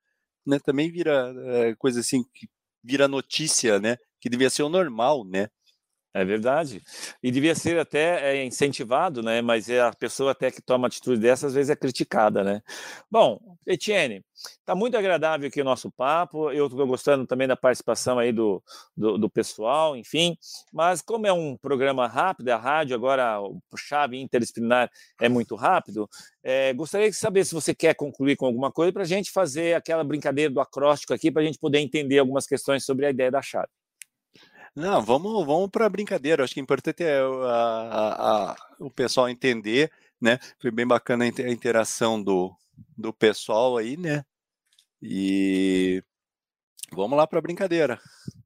né? 0.45 0.59
Também 0.59 0.91
vira 0.91 1.33
é, 1.45 1.75
coisa 1.75 1.99
assim 1.99 2.23
que 2.33 2.47
vira 2.83 3.07
notícia, 3.07 3.79
né? 3.79 3.97
Que 4.19 4.29
devia 4.29 4.49
ser 4.49 4.63
o 4.63 4.69
normal, 4.69 5.23
né? 5.25 5.47
É 6.13 6.25
verdade. 6.25 6.81
E 7.21 7.29
devia 7.29 7.53
ser 7.53 7.77
até 7.79 8.37
é, 8.37 8.43
incentivado, 8.43 9.21
né? 9.21 9.41
Mas 9.41 9.69
é 9.69 9.81
a 9.81 9.93
pessoa 9.93 10.31
até 10.31 10.49
que 10.49 10.61
toma 10.61 10.87
atitude 10.87 11.21
dessa, 11.21 11.47
às 11.47 11.53
vezes 11.53 11.69
é 11.69 11.75
criticada, 11.75 12.43
né? 12.43 12.61
Bom, 13.11 13.39
Etienne, 13.67 14.23
está 14.33 14.73
muito 14.73 14.97
agradável 14.97 15.47
aqui 15.47 15.61
o 15.61 15.65
nosso 15.65 15.91
papo. 15.91 16.51
Eu 16.51 16.67
estou 16.67 16.87
gostando 16.87 17.27
também 17.27 17.47
da 17.47 17.55
participação 17.55 18.17
aí 18.17 18.31
do, 18.31 18.63
do, 18.95 19.17
do, 19.17 19.29
pessoal, 19.29 19.95
enfim. 19.95 20.35
Mas 20.73 21.01
como 21.01 21.27
é 21.27 21.33
um 21.33 21.55
programa 21.55 22.07
rápido, 22.07 22.49
a 22.49 22.57
rádio 22.57 22.95
agora, 22.95 23.39
o 23.39 23.61
chave 23.77 24.19
interdisciplinar 24.19 24.89
é 25.21 25.29
muito 25.29 25.55
rápido, 25.55 26.09
é, 26.43 26.73
gostaria 26.73 27.09
de 27.09 27.15
saber 27.15 27.45
se 27.45 27.53
você 27.53 27.75
quer 27.75 27.93
concluir 27.93 28.35
com 28.37 28.45
alguma 28.45 28.71
coisa 28.71 28.91
para 28.91 29.03
a 29.03 29.05
gente 29.05 29.31
fazer 29.31 29.75
aquela 29.75 30.03
brincadeira 30.03 30.51
do 30.51 30.61
acróstico 30.61 31.13
aqui, 31.13 31.31
para 31.31 31.41
a 31.41 31.45
gente 31.45 31.59
poder 31.59 31.79
entender 31.79 32.19
algumas 32.19 32.47
questões 32.47 32.85
sobre 32.85 33.05
a 33.05 33.09
ideia 33.09 33.29
da 33.29 33.41
chave. 33.41 33.67
Não, 34.77 35.01
vamos, 35.01 35.43
vamos 35.43 35.71
para 35.71 35.87
a 35.87 35.89
brincadeira. 35.89 36.43
Acho 36.43 36.53
que 36.53 36.59
é 36.59 36.63
importante 36.63 37.03
é 37.03 37.19
a, 37.19 38.51
a, 38.51 38.55
o 38.79 38.91
pessoal 38.91 39.27
entender, 39.27 39.91
né? 40.21 40.37
Foi 40.59 40.69
bem 40.69 40.85
bacana 40.85 41.25
a 41.25 41.27
interação 41.27 42.21
do, 42.21 42.55
do 42.95 43.11
pessoal 43.11 43.75
aí, 43.75 43.97
né? 43.97 44.23
E 45.01 46.03
vamos 46.93 47.17
lá 47.17 47.25
para 47.25 47.39
a 47.39 47.41
brincadeira. 47.41 47.99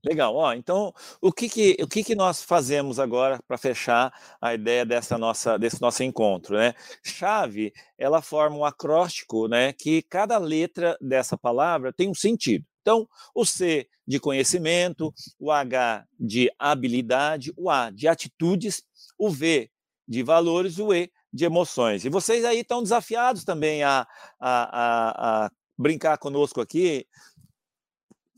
Legal. 0.05 0.33
Ó, 0.33 0.53
então, 0.53 0.93
o 1.21 1.33
que 1.33 1.49
que, 1.49 1.75
o 1.81 1.87
que 1.87 2.01
que 2.01 2.15
nós 2.15 2.41
fazemos 2.41 2.97
agora 2.97 3.37
para 3.45 3.57
fechar 3.57 4.13
a 4.39 4.53
ideia 4.53 4.85
dessa 4.85 5.17
nossa, 5.17 5.59
desse 5.59 5.81
nosso 5.81 6.01
encontro, 6.01 6.55
né? 6.57 6.73
Chave, 7.03 7.73
ela 7.97 8.21
forma 8.21 8.55
um 8.55 8.63
acróstico, 8.63 9.49
né? 9.49 9.73
Que 9.73 10.01
cada 10.03 10.37
letra 10.37 10.97
dessa 11.01 11.37
palavra 11.37 11.91
tem 11.91 12.09
um 12.09 12.15
sentido. 12.15 12.65
Então, 12.81 13.07
o 13.33 13.45
C 13.45 13.87
de 14.07 14.19
conhecimento, 14.19 15.13
o 15.39 15.51
H 15.51 16.05
de 16.19 16.51
habilidade, 16.57 17.53
o 17.55 17.69
A 17.69 17.89
de 17.89 18.07
atitudes, 18.07 18.83
o 19.17 19.29
V 19.29 19.69
de 20.07 20.23
valores, 20.23 20.79
o 20.79 20.93
E 20.93 21.11
de 21.31 21.45
emoções. 21.45 22.03
E 22.03 22.09
vocês 22.09 22.43
aí 22.43 22.59
estão 22.59 22.83
desafiados 22.83 23.43
também 23.43 23.83
a, 23.83 24.05
a, 24.39 24.47
a, 24.49 25.45
a 25.45 25.51
brincar 25.77 26.17
conosco 26.17 26.59
aqui, 26.59 27.05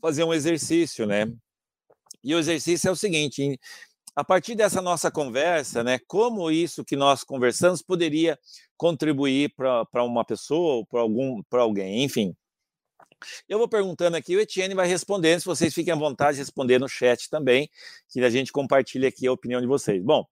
fazer 0.00 0.22
um 0.22 0.34
exercício, 0.34 1.06
né? 1.06 1.26
E 2.22 2.34
o 2.34 2.38
exercício 2.38 2.88
é 2.88 2.90
o 2.90 2.96
seguinte: 2.96 3.58
a 4.14 4.22
partir 4.22 4.54
dessa 4.54 4.80
nossa 4.80 5.10
conversa, 5.10 5.82
né, 5.82 5.98
como 6.06 6.50
isso 6.50 6.84
que 6.84 6.94
nós 6.94 7.24
conversamos 7.24 7.82
poderia 7.82 8.38
contribuir 8.76 9.52
para 9.56 10.04
uma 10.04 10.24
pessoa 10.24 10.74
ou 10.76 10.86
para 10.86 11.00
algum 11.00 11.42
para 11.50 11.62
alguém, 11.62 12.04
enfim. 12.04 12.34
Eu 13.48 13.58
vou 13.58 13.68
perguntando 13.68 14.16
aqui, 14.16 14.36
o 14.36 14.40
Etienne 14.40 14.74
vai 14.74 14.86
respondendo, 14.86 15.40
se 15.40 15.46
vocês 15.46 15.72
fiquem 15.72 15.92
à 15.92 15.96
vontade 15.96 16.36
de 16.36 16.42
responder 16.42 16.78
no 16.78 16.88
chat 16.88 17.28
também, 17.28 17.68
que 18.08 18.20
a 18.20 18.30
gente 18.30 18.52
compartilha 18.52 19.08
aqui 19.08 19.26
a 19.26 19.32
opinião 19.32 19.60
de 19.60 19.66
vocês. 19.66 20.02
Bom, 20.02 20.26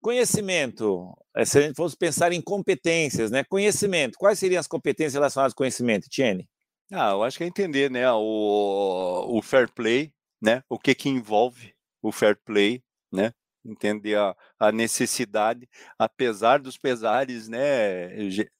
conhecimento, 0.00 1.16
eh, 1.34 1.44
se 1.44 1.58
a 1.58 1.62
gente 1.62 1.74
fosse 1.74 1.96
pensar 1.96 2.32
em 2.32 2.40
competências, 2.40 3.30
né? 3.30 3.44
Conhecimento, 3.44 4.16
quais 4.18 4.38
seriam 4.38 4.60
as 4.60 4.66
competências 4.66 5.14
relacionadas 5.14 5.52
ao 5.52 5.56
conhecimento, 5.56 6.06
Etienne? 6.06 6.48
Ah, 6.92 7.10
eu 7.10 7.24
acho 7.24 7.36
que 7.36 7.44
é 7.44 7.46
entender, 7.48 7.90
né, 7.90 8.08
o, 8.12 9.26
o 9.36 9.42
fair 9.42 9.68
play, 9.72 10.12
né, 10.40 10.62
o 10.68 10.78
que 10.78 10.94
que 10.94 11.08
envolve 11.08 11.74
o 12.00 12.12
fair 12.12 12.38
play, 12.44 12.80
né, 13.12 13.32
entender 13.64 14.16
a, 14.16 14.36
a 14.58 14.70
necessidade, 14.70 15.68
apesar 15.98 16.60
dos 16.60 16.78
pesares, 16.78 17.48
né, 17.48 18.08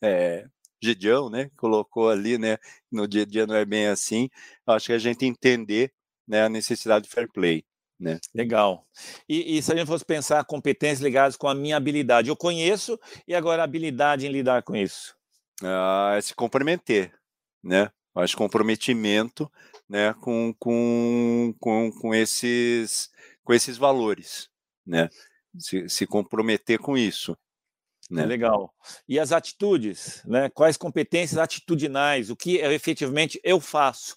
é, 0.03 0.45
Gideão, 0.87 1.29
né, 1.31 1.51
colocou 1.57 2.09
ali, 2.09 2.39
né, 2.39 2.59
no 2.91 3.07
dia 3.07 3.23
a 3.23 3.27
dia 3.27 3.47
não 3.47 3.55
é 3.55 3.65
bem 3.65 3.87
assim. 3.89 4.29
Acho 4.67 4.87
que 4.87 4.93
a 4.93 4.99
gente 4.99 5.25
entender, 5.25 5.93
né, 6.27 6.43
a 6.45 6.49
necessidade 6.49 7.05
de 7.07 7.11
fair 7.11 7.31
play. 7.31 7.65
Né? 7.99 8.19
Legal. 8.35 8.87
E, 9.27 9.57
e, 9.57 9.63
se 9.63 9.73
a 9.73 9.77
gente 9.77 9.87
fosse 9.87 10.05
pensar 10.05 10.45
competências 10.45 11.01
ligadas 11.01 11.35
com 11.35 11.49
a 11.49 11.55
minha 11.55 11.79
habilidade, 11.79 12.29
eu 12.29 12.37
conheço 12.37 12.99
e 13.27 13.35
agora 13.35 13.63
a 13.63 13.65
habilidade 13.65 14.27
em 14.27 14.31
lidar 14.31 14.63
com 14.63 14.77
isso? 14.77 15.17
Ah, 15.63 16.15
é 16.17 16.21
se 16.21 16.35
comprometer, 16.35 17.15
né? 17.63 17.91
Acho 18.15 18.37
comprometimento, 18.37 19.51
né, 19.89 20.15
com, 20.21 20.55
com, 20.59 21.55
com, 21.59 21.91
com 21.91 22.15
esses 22.15 23.11
com 23.45 23.55
esses 23.55 23.79
valores, 23.79 24.51
né? 24.85 25.09
Se, 25.59 25.89
se 25.89 26.07
comprometer 26.07 26.79
com 26.79 26.99
isso. 26.99 27.39
Né? 28.11 28.25
Legal. 28.25 28.73
E 29.09 29.19
as 29.19 29.33
atitudes, 29.33 30.23
né? 30.25 30.49
Quais 30.51 30.77
competências 30.77 31.39
atitudinais, 31.39 32.31
o 32.31 32.37
que 32.37 32.59
efetivamente 32.59 33.41
eu 33.43 33.61
faço 33.61 34.17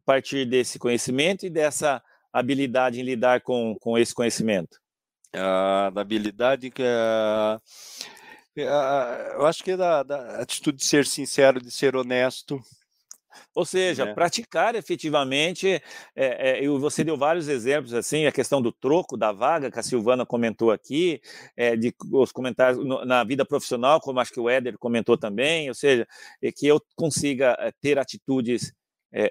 a 0.00 0.02
partir 0.04 0.44
desse 0.44 0.78
conhecimento 0.78 1.46
e 1.46 1.50
dessa 1.50 2.02
habilidade 2.32 3.00
em 3.00 3.04
lidar 3.04 3.40
com, 3.40 3.76
com 3.80 3.96
esse 3.96 4.14
conhecimento? 4.14 4.78
A 5.32 5.90
da 5.90 6.00
habilidade 6.00 6.70
que 6.70 6.82
é, 6.82 7.60
eu 9.36 9.46
acho 9.46 9.62
que 9.62 9.72
é 9.72 9.76
da, 9.76 10.02
da 10.02 10.40
atitude 10.40 10.78
de 10.78 10.84
ser 10.84 11.06
sincero, 11.06 11.60
de 11.60 11.70
ser 11.70 11.94
honesto, 11.94 12.60
ou 13.54 13.64
seja, 13.64 14.04
é. 14.04 14.14
praticar 14.14 14.74
efetivamente, 14.74 15.82
é, 16.14 16.64
é, 16.64 16.68
você 16.68 17.04
deu 17.04 17.16
vários 17.16 17.48
exemplos, 17.48 17.94
assim, 17.94 18.26
a 18.26 18.32
questão 18.32 18.60
do 18.60 18.72
troco 18.72 19.16
da 19.16 19.32
vaga, 19.32 19.70
que 19.70 19.78
a 19.78 19.82
Silvana 19.82 20.26
comentou 20.26 20.70
aqui, 20.70 21.20
é, 21.56 21.76
de 21.76 21.94
os 22.12 22.32
comentários 22.32 22.84
no, 22.84 23.04
na 23.04 23.24
vida 23.24 23.44
profissional, 23.44 24.00
como 24.00 24.20
acho 24.20 24.32
que 24.32 24.40
o 24.40 24.48
Éder 24.48 24.78
comentou 24.78 25.16
também, 25.16 25.68
ou 25.68 25.74
seja, 25.74 26.06
é 26.42 26.50
que 26.52 26.66
eu 26.66 26.80
consiga 26.96 27.56
ter 27.80 27.98
atitudes 27.98 28.72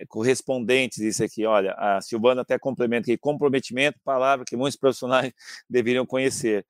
correspondentes 0.09 0.99
isso 0.99 1.23
aqui. 1.23 1.45
Olha, 1.45 1.73
a 1.77 2.01
Silvana 2.01 2.41
até 2.41 2.59
complementa 2.59 3.09
aqui, 3.09 3.17
comprometimento, 3.17 3.97
palavra 4.03 4.43
que 4.45 4.57
muitos 4.57 4.77
profissionais 4.77 5.31
deveriam 5.69 6.05
conhecer. 6.05 6.65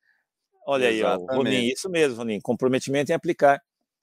Olha 0.66 0.92
Exatamente. 0.92 1.32
aí, 1.32 1.36
ó, 1.36 1.36
Ronin, 1.36 1.68
isso 1.68 1.90
mesmo, 1.90 2.18
Ronin, 2.18 2.40
comprometimento 2.40 3.12
em 3.12 3.16
aplicar, 3.16 3.60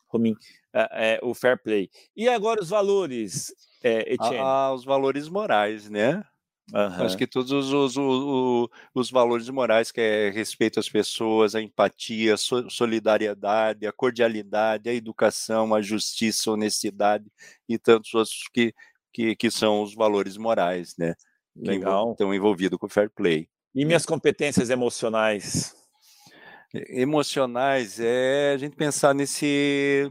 Ronin, 0.09 0.35
é, 0.73 1.19
o 1.23 1.35
fair 1.35 1.61
play. 1.61 1.91
E 2.17 2.29
agora 2.29 2.61
os 2.61 2.69
valores, 2.69 3.55
é, 3.83 4.13
Etienne? 4.15 4.39
Ah, 4.39 4.73
os 4.73 4.85
valores 4.85 5.29
morais, 5.29 5.89
né? 5.89 6.23
Uhum. 6.73 7.05
Acho 7.05 7.17
que 7.17 7.29
todos 7.29 7.51
os, 7.53 7.73
os, 7.73 7.97
os, 7.97 8.69
os, 8.93 9.11
valores 9.11 9.49
morais, 9.49 9.93
que 9.93 10.01
é 10.01 10.31
respeito 10.31 10.81
às 10.81 10.89
pessoas, 10.89 11.55
a 11.55 11.63
empatia, 11.63 12.35
a 12.35 12.37
solidariedade, 12.37 13.87
a 13.87 13.93
cordialidade, 13.93 14.89
a 14.89 14.95
educação, 14.95 15.73
a 15.73 15.81
justiça, 15.81 16.51
a 16.51 16.55
honestidade 16.55 17.31
e 17.69 17.79
tantos 17.79 18.13
outros 18.15 18.49
que, 18.53 18.75
que, 19.13 19.37
que 19.37 19.49
são 19.49 19.81
os 19.81 19.95
valores 19.95 20.37
morais, 20.37 20.97
né? 20.99 21.15
Legal. 21.55 22.07
Que 22.07 22.13
estão 22.13 22.35
envolvidos 22.35 22.79
com 22.79 22.87
o 22.87 22.91
fair 22.91 23.11
play. 23.11 23.49
E 23.73 23.85
minhas 23.85 24.05
competências 24.05 24.69
emocionais? 24.69 25.73
Emocionais 26.89 27.99
é 28.01 28.53
a 28.55 28.59
gente 28.59 28.77
pensar 28.77 29.15
nesse 29.15 30.11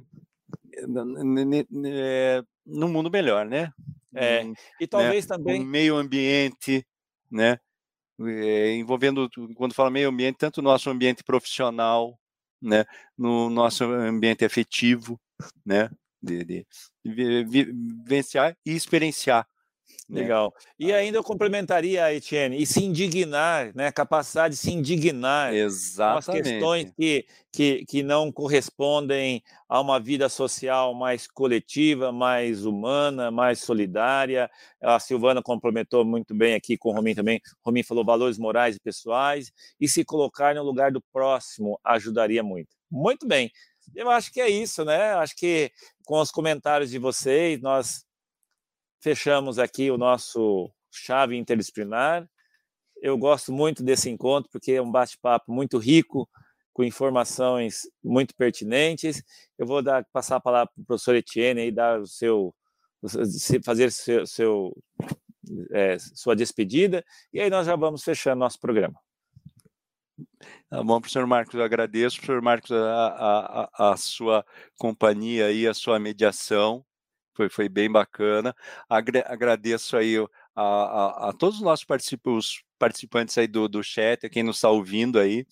é, 1.86 2.44
num 2.66 2.88
mundo 2.88 3.10
melhor, 3.10 3.46
né? 3.46 3.72
É, 4.14 4.44
um, 4.44 4.54
e 4.80 4.84
né, 4.84 4.88
talvez 4.90 5.26
também. 5.26 5.62
Um 5.62 5.66
meio 5.66 5.96
ambiente, 5.96 6.86
né? 7.30 7.60
É, 8.22 8.76
envolvendo, 8.76 9.30
quando 9.56 9.74
fala 9.74 9.90
meio 9.90 10.10
ambiente, 10.10 10.38
tanto 10.38 10.60
o 10.60 10.64
nosso 10.64 10.90
ambiente 10.90 11.24
profissional, 11.24 12.18
né? 12.62 12.86
No 13.18 13.50
nosso 13.50 13.84
ambiente 13.84 14.46
afetivo, 14.46 15.20
né? 15.66 15.90
De, 16.22 16.44
de, 16.44 16.68
de 17.04 17.64
vivenciar 17.64 18.58
e 18.66 18.72
experienciar 18.72 19.48
né? 20.08 20.22
Legal. 20.22 20.54
E 20.78 20.94
ainda 20.94 21.18
eu 21.18 21.24
complementaria, 21.24 22.14
Etienne, 22.14 22.62
e 22.62 22.66
se 22.66 22.84
indignar, 22.84 23.76
né? 23.76 23.92
Capacidade 23.92 24.54
de 24.54 24.60
se 24.60 24.72
indignar 24.72 25.54
Exatamente. 25.54 26.26
com 26.26 26.32
as 26.32 26.42
questões 26.42 26.92
que, 26.96 27.26
que, 27.52 27.86
que 27.86 28.04
não 28.04 28.32
correspondem 28.32 29.42
a 29.68 29.82
uma 29.82 30.00
vida 30.00 30.30
social 30.30 30.94
mais 30.94 31.28
coletiva, 31.28 32.12
mais 32.12 32.66
humana, 32.66 33.32
mais 33.32 33.60
solidária. 33.62 34.50
A 34.82 35.00
Silvana 35.00 35.42
complementou 35.42 36.06
muito 36.06 36.36
bem 36.36 36.54
aqui 36.54 36.78
com 36.78 36.90
o 36.90 36.94
Romim 36.94 37.16
também. 37.16 37.42
O 37.64 37.70
Romim 37.70 37.82
falou 37.82 38.06
valores 38.06 38.38
morais 38.38 38.76
e 38.76 38.80
pessoais. 38.80 39.52
E 39.80 39.88
se 39.88 40.06
colocar 40.06 40.54
no 40.54 40.62
lugar 40.62 40.92
do 40.92 41.02
próximo 41.12 41.80
ajudaria 41.84 42.44
muito. 42.44 42.76
Muito 42.92 43.28
bem. 43.28 43.52
Eu 43.96 44.10
acho 44.10 44.32
que 44.32 44.40
é 44.40 44.50
isso, 44.50 44.86
né? 44.86 45.14
Acho 45.14 45.36
que 45.36 45.72
com 46.06 46.20
os 46.20 46.32
comentários 46.32 46.92
de 46.92 47.00
vocês, 47.00 47.60
nós 47.62 48.05
fechamos 49.02 49.60
aqui 49.60 49.92
o 49.92 49.98
nosso 49.98 50.72
chave 50.92 51.36
interdisciplinar. 51.36 52.28
Eu 53.02 53.18
gosto 53.18 53.52
muito 53.52 53.84
desse 53.84 54.10
encontro 54.10 54.50
porque 54.52 54.74
é 54.74 54.82
um 54.82 54.92
bate-papo 54.92 55.52
muito 55.52 55.78
rico, 55.78 56.30
com 56.74 56.84
informações 56.84 57.82
muito 58.04 58.36
pertinentes. 58.36 59.24
Eu 59.58 59.66
vou 59.66 59.82
dar, 59.82 60.06
passar 60.12 60.38
a 60.38 60.42
palavra 60.42 60.72
para 60.74 60.82
o 60.82 60.86
professor 60.86 61.16
Etienne 61.16 61.68
e 61.68 61.72
dar 61.72 62.00
o 62.00 62.08
seu, 62.08 62.54
fazer 63.64 63.92
seu, 63.92 64.26
seu 64.26 64.74
é, 65.72 65.98
sua 66.00 66.36
despedida, 66.36 67.04
e 67.32 67.40
aí 67.40 67.50
nós 67.50 67.66
já 67.66 67.76
vamos 67.76 68.04
fechando 68.04 68.40
nosso 68.40 68.60
programa. 68.60 69.00
Tá 70.70 70.84
bom, 70.84 71.00
professor 71.00 71.28
Marcos, 71.28 71.54
eu 71.54 71.64
agradeço, 71.64 72.18
professor 72.18 72.42
Marcos, 72.42 72.72
a, 72.72 73.70
a, 73.74 73.92
a 73.92 73.98
sua 73.98 74.46
companhia 74.78 75.52
e 75.52 75.68
a 75.68 75.74
sua 75.74 76.00
mediação 76.00 76.86
foi, 77.36 77.50
foi 77.50 77.70
bem 77.70 77.92
bacana. 77.92 78.56
Agra 78.90 79.24
agradeço 79.28 79.98
aí 79.98 80.16
a, 80.56 80.62
a, 80.62 81.30
a, 81.30 81.34
todos 81.34 81.58
os 81.58 81.62
nossos 81.62 81.86
participantes, 81.86 82.64
participantes 82.80 83.38
aí 83.38 83.48
do, 83.48 83.68
do 83.68 83.84
chat, 83.84 84.26
a 84.26 84.30
quem 84.30 84.44
nos 84.44 84.58
está 84.58 84.70
ouvindo 84.70 85.20
aí. 85.20 85.46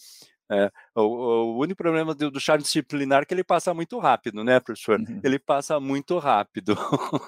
É, 0.52 0.72
o, 0.96 1.02
o, 1.02 1.60
único 1.60 1.78
problema 1.78 2.14
do, 2.14 2.30
do 2.30 2.40
chá 2.40 2.58
disciplinar 2.58 3.24
é 3.24 3.26
que 3.26 3.34
ele 3.34 3.44
passa 3.44 3.74
muito 3.74 3.98
rápido, 3.98 4.44
né, 4.44 4.60
professor? 4.60 5.00
Uhum. 5.00 5.22
Ele 5.24 5.40
passa 5.40 5.80
muito 5.80 6.18
rápido. 6.20 6.78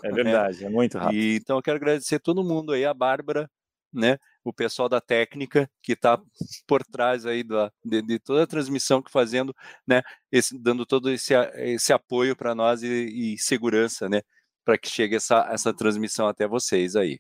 É 0.04 0.10
né? 0.10 0.14
verdade, 0.14 0.62
né? 0.62 0.68
é 0.68 0.70
muito 0.70 0.98
rápido. 0.98 1.18
E, 1.18 1.36
então 1.36 1.58
eu 1.58 1.62
quero 1.62 1.78
agradecer 1.78 2.20
todo 2.20 2.44
mundo 2.44 2.74
aí, 2.74 2.86
a 2.86 2.94
Bárbara, 2.94 3.50
né, 3.96 4.18
o 4.44 4.52
pessoal 4.52 4.90
da 4.90 5.00
técnica 5.00 5.70
que 5.82 5.94
está 5.94 6.22
por 6.68 6.84
trás 6.84 7.26
aí 7.26 7.44
da, 7.44 7.72
de, 7.84 8.02
de, 8.02 8.20
toda 8.20 8.44
a 8.44 8.48
transmissão 8.48 9.02
que 9.02 9.10
fazendo, 9.10 9.56
né, 9.88 10.02
esse, 10.32 10.60
dando 10.60 10.86
todo 10.86 11.10
esse, 11.10 11.34
esse 11.56 11.94
apoio 11.94 12.36
para 12.36 12.54
nós 12.54 12.84
e, 12.84 13.34
e 13.34 13.38
segurança, 13.40 14.10
né, 14.10 14.22
para 14.66 14.78
que 14.78 14.90
chegue 14.90 15.16
essa, 15.16 15.48
essa 15.52 15.74
transmissão 15.74 16.28
até 16.28 16.48
vocês 16.48 16.96
aí. 16.96 17.20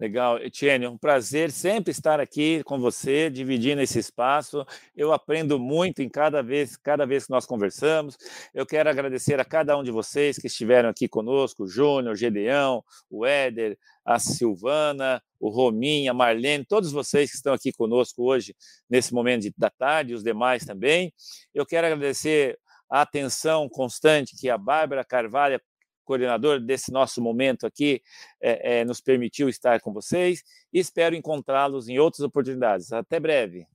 Legal, 0.00 0.38
Etienne, 0.38 0.86
um 0.86 0.96
prazer 0.96 1.50
sempre 1.50 1.90
estar 1.90 2.20
aqui 2.20 2.62
com 2.64 2.78
você, 2.78 3.30
dividindo 3.30 3.80
esse 3.80 3.98
espaço. 3.98 4.64
Eu 4.94 5.12
aprendo 5.12 5.58
muito 5.58 6.02
em 6.02 6.08
cada 6.08 6.42
vez, 6.42 6.76
cada 6.76 7.06
vez 7.06 7.24
que 7.24 7.30
nós 7.30 7.46
conversamos. 7.46 8.16
Eu 8.54 8.66
quero 8.66 8.88
agradecer 8.88 9.38
a 9.40 9.44
cada 9.44 9.76
um 9.76 9.82
de 9.82 9.90
vocês 9.90 10.38
que 10.38 10.46
estiveram 10.46 10.88
aqui 10.88 11.08
conosco, 11.08 11.64
o 11.64 11.68
Júnior, 11.68 12.14
o 12.14 12.16
Gedeão, 12.16 12.82
o 13.10 13.26
Éder, 13.26 13.78
a 14.04 14.18
Silvana, 14.18 15.22
o 15.40 15.48
Rominha, 15.48 16.12
a 16.12 16.14
Marlene, 16.14 16.64
todos 16.64 16.92
vocês 16.92 17.30
que 17.30 17.36
estão 17.36 17.52
aqui 17.52 17.72
conosco 17.72 18.22
hoje, 18.22 18.54
nesse 18.88 19.12
momento 19.12 19.42
de, 19.42 19.54
da 19.56 19.70
tarde, 19.70 20.14
os 20.14 20.22
demais 20.22 20.64
também. 20.64 21.12
Eu 21.54 21.66
quero 21.66 21.86
agradecer 21.86 22.58
a 22.88 23.02
atenção 23.02 23.68
constante 23.68 24.36
que 24.36 24.48
a 24.48 24.56
Bárbara 24.56 25.04
Carvalho 25.04 25.60
coordenador 26.06 26.60
desse 26.60 26.90
nosso 26.90 27.20
momento 27.20 27.66
aqui, 27.66 28.00
é, 28.40 28.78
é, 28.78 28.84
nos 28.84 29.00
permitiu 29.00 29.48
estar 29.48 29.80
com 29.80 29.92
vocês 29.92 30.42
e 30.72 30.78
espero 30.78 31.14
encontrá-los 31.14 31.88
em 31.88 31.98
outras 31.98 32.20
oportunidades. 32.20 32.92
Até 32.92 33.20
breve. 33.20 33.66